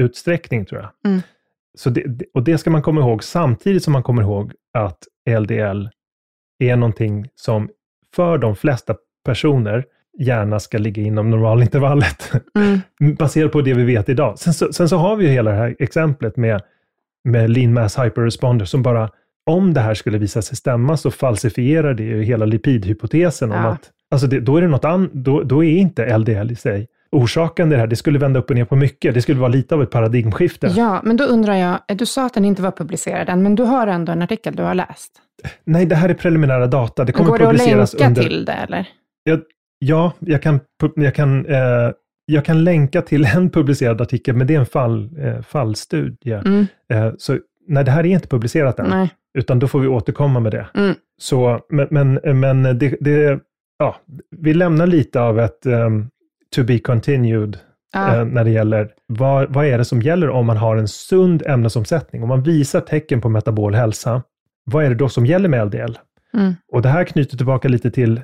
[0.00, 1.10] utsträckning, tror jag.
[1.10, 1.22] Mm.
[1.78, 4.98] Så det, och det ska man komma ihåg samtidigt som man kommer ihåg att
[5.40, 5.88] LDL
[6.58, 7.68] är någonting som
[8.14, 8.94] för de flesta
[9.24, 9.84] personer
[10.18, 12.32] gärna ska ligga inom normalintervallet.
[12.54, 13.14] Mm.
[13.16, 14.38] baserat på det vi vet idag.
[14.38, 16.62] Sen så, sen så har vi ju hela det här exemplet med,
[17.24, 19.10] med lean mass hyperresponder som bara,
[19.46, 23.68] om det här skulle visa sig stämma så falsifierar det ju hela lipidhypotesen om Ja.
[23.68, 26.88] att, alltså det, då är det något annat, då, då är inte LDL i sig
[27.12, 27.86] orsakande det här.
[27.86, 29.14] Det skulle vända upp och ner på mycket.
[29.14, 30.66] Det skulle vara lite av ett paradigmskifte.
[30.76, 33.62] Ja, men då undrar jag, du sa att den inte var publicerad än, men du
[33.62, 35.12] har ändå en artikel du har läst.
[35.64, 37.04] Nej, det här är preliminära data.
[37.04, 38.22] Det kommer Går det att publiceras länka under...
[38.22, 38.88] till det eller?
[39.78, 40.60] ja, jag kan,
[40.94, 41.90] jag, kan, eh,
[42.26, 46.32] jag kan länka till en publicerad artikel, men det är en fall, eh, fallstudie.
[46.32, 46.66] Mm.
[46.92, 47.38] Eh, så
[47.68, 49.10] nej, det här är inte publicerat än, Nej.
[49.38, 50.66] utan då får vi återkomma med det.
[50.74, 50.94] Mm.
[51.20, 53.40] Så, men men, men det, det,
[53.80, 53.96] ja,
[54.36, 56.10] vi lämnar lite av ett um,
[56.54, 57.58] to be continued
[57.92, 58.16] Ja.
[58.16, 61.42] eh, när det gäller vad, vad är det som gäller om man har en sund
[61.46, 62.22] ämnesomsättning.
[62.22, 64.22] Om man visar tecken på metabol hälsa,
[64.64, 65.98] vad är det då som gäller med LDL?
[66.34, 66.54] Mm.
[66.72, 68.20] Och det här knyter tillbaka lite till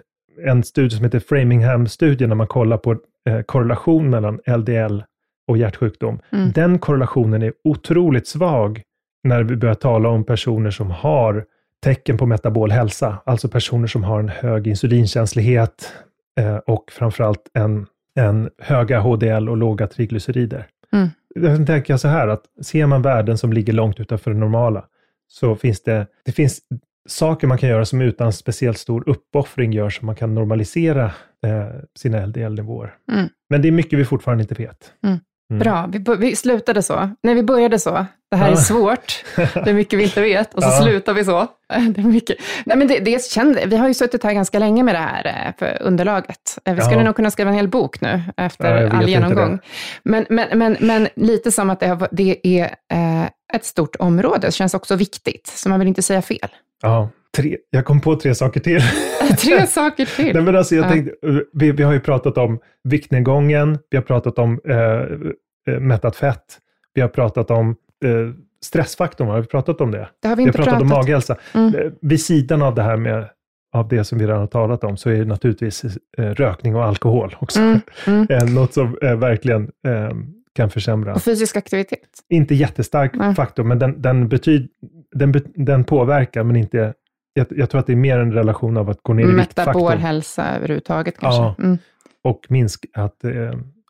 [0.46, 2.96] en studie som heter Framingham-studien, när man kollar på
[3.28, 5.02] eh, korrelation mellan LDL
[5.48, 6.18] och hjärtsjukdom.
[6.32, 6.52] Mm.
[6.52, 8.82] Den korrelationen är otroligt svag
[9.24, 11.44] när vi börjar tala om personer som har
[11.86, 15.92] tecken på metabol hälsa, alltså personer som har en hög insulinkänslighet
[16.40, 20.66] eh, och framförallt en, en höga HDL och låga triglycerider.
[20.92, 21.08] Mm.
[21.34, 24.84] Jag tänker så här att ser man värden som ligger långt utanför det normala,
[25.28, 26.60] så finns det, det finns
[27.08, 31.04] saker man kan göra som utan speciellt stor uppoffring gör så man kan normalisera
[31.46, 31.66] eh,
[31.98, 32.94] sina LDL-nivåer.
[33.12, 33.28] Mm.
[33.50, 34.92] Men det är mycket vi fortfarande inte vet.
[35.04, 35.18] Mm.
[35.50, 35.58] Mm.
[35.60, 37.10] Bra, vi, vi slutade så.
[37.22, 38.06] Nej, vi började så.
[38.30, 39.24] Det här är svårt.
[39.36, 40.54] Det är mycket vi inte vet.
[40.54, 40.82] Och så Ja.
[40.82, 41.46] slutar vi så.
[41.68, 42.36] Det är mycket.
[42.64, 45.26] Nej, men det, det kände, vi har ju suttit här ganska länge med det här
[45.26, 46.58] eh, för underlaget.
[46.64, 47.04] Eh, Vi skulle Ja.
[47.04, 49.58] nog kunna skriva en hel bok nu efter Ja, all genomgång.
[50.02, 53.24] Men, men, men, men lite som att det, har, det är eh,
[53.54, 56.48] ett stort område, det känns också viktigt, så man vill inte säga fel.
[56.82, 58.80] Ja, tre, jag kom på tre saker till.
[59.38, 60.34] Tre saker till.
[60.34, 60.88] Nej, men alltså, jag Ja.
[60.90, 61.12] tänkte,
[61.52, 64.76] vi, vi har ju pratat om viktnedgången, vi har pratat om eh,
[65.74, 66.44] eh, mättat fett,
[66.94, 67.70] vi har pratat om
[68.04, 68.10] eh,
[68.64, 70.08] stressfaktorn, har vi pratat om det?
[70.22, 71.36] Det har vi Vi har inte pratat, pratat om maghälsa.
[71.54, 71.74] Mm.
[71.74, 73.28] Eh, Vid sidan av det här med
[73.74, 75.84] av det som vi redan har talat om, så är det naturligtvis
[76.18, 77.60] eh, rökning och alkohol också.
[77.60, 78.26] Mm, mm.
[78.30, 80.10] Eh, Något som eh, verkligen eh,
[80.54, 81.14] kan försämra.
[81.14, 82.00] Och fysisk aktivitet.
[82.28, 83.34] Inte jättestark Nej.
[83.34, 84.68] faktor, men den, den, betyd,
[85.14, 86.94] den, den påverkar, men inte...
[87.36, 89.66] Jag, jag tror att det är mer en relation av att gå ner i viktfaktorn
[89.66, 91.42] Metabolhälsa överhuvudtaget kanske.
[91.42, 91.54] Ja.
[91.58, 91.78] Mm.
[92.24, 93.32] och minsk, att, eh,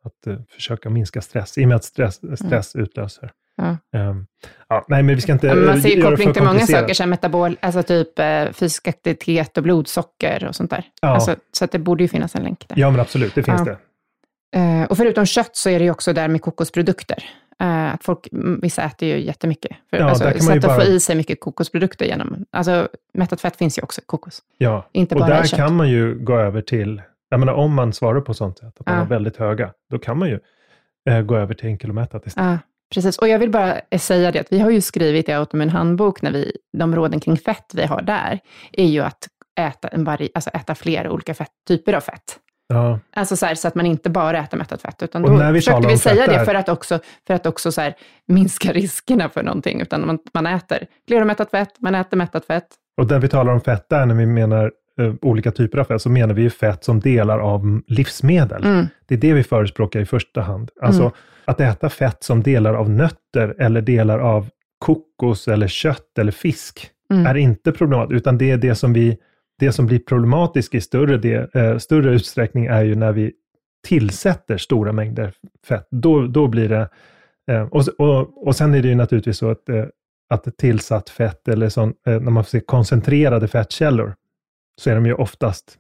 [0.03, 3.31] att eh, försöka minska stress, i och med att stress, stress utlöser.
[3.57, 3.77] Ja.
[3.99, 4.27] Ehm,
[4.69, 7.57] ja, nej, men vi ska inte man ser ju koppling till många saker, som metabol,
[7.61, 10.85] alltså typ eh, fysisk aktivitet och blodsocker och sånt där.
[11.01, 11.09] Ja.
[11.09, 12.79] Alltså, så det borde ju finnas en länk där.
[12.79, 13.77] Ja, men absolut, det finns det.
[14.57, 17.25] Eh, och förutom kött så är det ju också där med kokosprodukter.
[17.61, 18.29] Eh, att folk,
[18.63, 19.77] vissa äter ju jättemycket.
[19.91, 22.05] För, Ja, alltså, där kan man ju sätt att bara- få i sig mycket kokosprodukter
[22.07, 24.43] genom, alltså mättat fett finns ju också i kokos.
[24.59, 24.89] Ja.
[24.93, 25.57] Inte Och bara i där kött.
[25.59, 28.87] kan man ju gå över till, jag menar om man svarar på sånt sätt, att
[28.87, 29.01] man Ja.
[29.01, 30.39] har väldigt höga, då kan man ju
[31.11, 32.51] eh, gå över till enkilomättat istället.
[32.51, 32.59] Ja,
[32.95, 33.19] precis.
[33.19, 36.23] Och jag vill bara eh, säga det, att vi har ju skrivit i Automin handbok,
[36.23, 38.39] när vi, de råden kring fett vi har där,
[38.73, 39.29] är ju att
[39.61, 42.39] äta, en vari, alltså äta fler olika fett, typer av fett.
[42.69, 43.01] Ja.
[43.13, 45.53] Alltså så, här, så att man inte bara äter mättat fett, utan Och då när
[45.53, 47.95] vi försökte vi säga fett det för att också, för att också så här,
[48.29, 52.67] minska riskerna för någonting, utan man, man äter fleromättat fett, man äter mättat fett.
[53.01, 56.03] Och när vi talar om fett där, när vi menar eh, olika typer av fett,
[56.03, 58.65] så menar vi ju fett som delar av livsmedel.
[58.65, 60.71] Mm, Det är det vi förespråkar i första hand.
[60.83, 61.13] Alltså Mm.
[61.45, 64.49] att äta fett som delar av nötter eller delar av
[64.79, 69.17] kokos eller kött eller fisk mm, är inte problematiskt, utan det är det som, vi,
[69.59, 73.33] det som blir problematiskt i större, del, eh, större utsträckning är ju när vi
[73.87, 75.33] tillsätter stora mängder
[75.67, 75.87] fett.
[75.91, 76.89] Då, då blir det...
[77.51, 79.85] Eh, och, och, och sen är det ju naturligtvis så att, eh,
[80.31, 84.15] att tillsatt fett, eller sån, eh, när man ser koncentrerade fettkällor,
[84.81, 85.77] så är de ju oftast,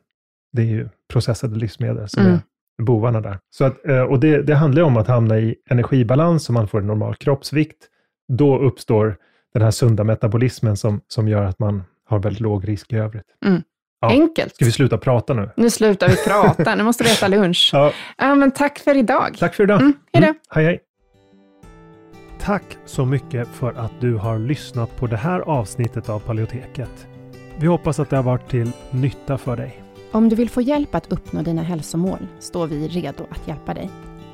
[0.52, 2.38] det är ju processade livsmedel som Mm.
[2.78, 3.38] är bovarna där.
[3.50, 6.80] Så att, eh, och det, det handlar om att hamna i energibalans, så man får
[6.80, 7.88] en normal kroppsvikt.
[8.32, 9.16] Då uppstår
[9.52, 13.26] den här sunda metabolismen som, som gör att man har väldigt låg risk i övrigt.
[14.00, 14.08] Ja.
[14.10, 14.54] Enkelt.
[14.54, 15.50] Ska vi sluta prata nu?
[15.56, 17.70] Nu slutar vi prata, nu måste vi äta lunch.
[17.74, 19.36] Ja, Ja, men tack för idag.
[19.38, 19.80] tack för idag.
[19.80, 20.34] Mm, hej då.
[20.54, 20.80] hej, hej.
[22.40, 27.06] Tack så mycket för att du har lyssnat på det här avsnittet av Paleoteket.
[27.58, 29.82] Vi hoppas att det har varit till nytta för dig.
[30.12, 33.90] Om du vill få hjälp att uppnå dina hälsomål står vi redo att hjälpa dig.